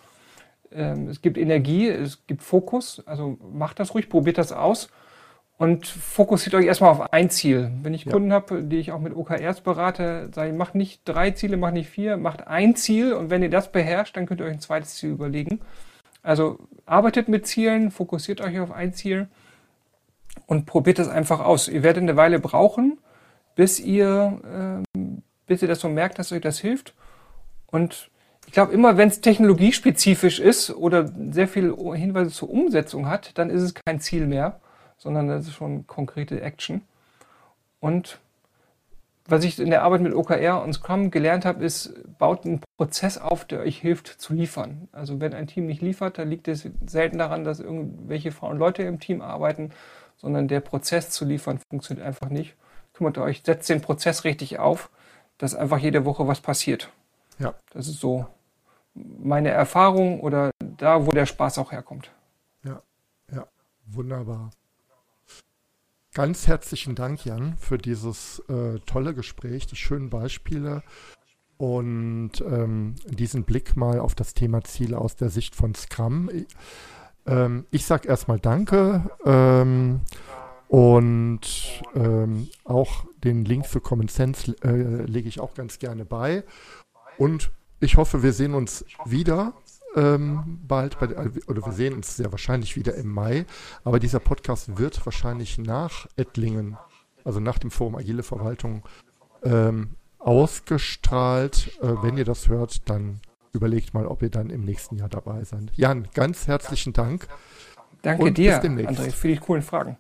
[0.71, 3.01] Ähm, es gibt Energie, es gibt Fokus.
[3.07, 4.89] Also macht das ruhig, probiert das aus
[5.58, 7.72] und fokussiert euch erstmal auf ein Ziel.
[7.84, 8.12] Wenn ich ja.
[8.12, 11.74] Kunden habe, die ich auch mit OKRs berate, sage ich, macht nicht drei Ziele, macht
[11.74, 14.60] nicht vier, macht ein Ziel und wenn ihr das beherrscht, dann könnt ihr euch ein
[14.60, 15.60] zweites Ziel überlegen.
[16.24, 19.28] Also arbeitet mit Zielen, fokussiert euch auf ein Ziel
[20.47, 21.68] und probiert das einfach aus.
[21.68, 22.97] Ihr werdet eine Weile brauchen,
[23.56, 24.99] bis ihr, äh,
[25.45, 26.95] bis ihr das so merkt, dass euch das hilft.
[27.68, 28.10] Und
[28.47, 33.49] ich glaube, immer wenn es technologiespezifisch ist oder sehr viel Hinweise zur Umsetzung hat, dann
[33.49, 34.60] ist es kein Ziel mehr
[34.97, 36.81] sondern das ist schon konkrete Action.
[37.79, 38.19] Und
[39.25, 43.17] was ich in der Arbeit mit OKR und Scrum gelernt habe, ist, baut einen Prozess
[43.17, 44.89] auf, der euch hilft zu liefern.
[44.91, 48.83] Also wenn ein Team nicht liefert, dann liegt es selten daran, dass irgendwelche Frauen Leute
[48.83, 49.71] im Team arbeiten,
[50.17, 52.55] sondern der Prozess zu liefern funktioniert einfach nicht.
[52.93, 54.89] Kümmert euch, setzt den Prozess richtig auf,
[55.37, 56.89] dass einfach jede Woche was passiert.
[57.39, 57.53] Ja.
[57.71, 58.27] Das ist so
[58.93, 62.11] meine Erfahrung oder da, wo der Spaß auch herkommt.
[62.63, 62.81] Ja,
[63.33, 63.47] ja,
[63.85, 64.51] wunderbar.
[66.14, 70.84] Ganz herzlichen Dank, Jan, für dieses äh, tolle Gespräch, die schönen Beispiele
[71.57, 76.30] und ähm, diesen Blick mal auf das Thema Ziele aus der Sicht von Scrum.
[77.26, 80.01] Ähm, ich sage erstmal Danke ähm,
[80.68, 86.43] und ähm, auch den Link für Common Sense äh, lege ich auch ganz gerne bei.
[87.18, 87.49] Und
[87.80, 89.53] ich hoffe, wir sehen uns wieder
[89.95, 91.07] ähm, bald, bei,
[91.47, 93.45] oder wir sehen uns sehr wahrscheinlich wieder im Mai,
[93.83, 96.77] aber dieser Podcast wird wahrscheinlich nach Ettlingen,
[97.23, 98.83] also nach dem Forum Agile Verwaltung,
[99.43, 101.79] ähm, ausgestrahlt.
[101.81, 103.19] Äh, wenn ihr das hört, dann
[103.51, 105.71] überlegt mal, ob ihr dann im nächsten Jahr dabei seid.
[105.75, 107.27] Jan, ganz herzlichen Dank.
[108.01, 109.97] Danke dir, André, für die coolen Fragen.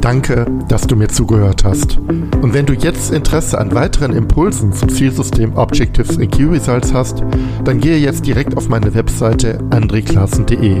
[0.00, 1.98] Danke, dass du mir zugehört hast.
[1.98, 7.22] Und wenn du jetzt Interesse an weiteren Impulsen zum Zielsystem Objectives in Key Results hast,
[7.64, 10.80] dann gehe jetzt direkt auf meine Webseite andreklassen.de.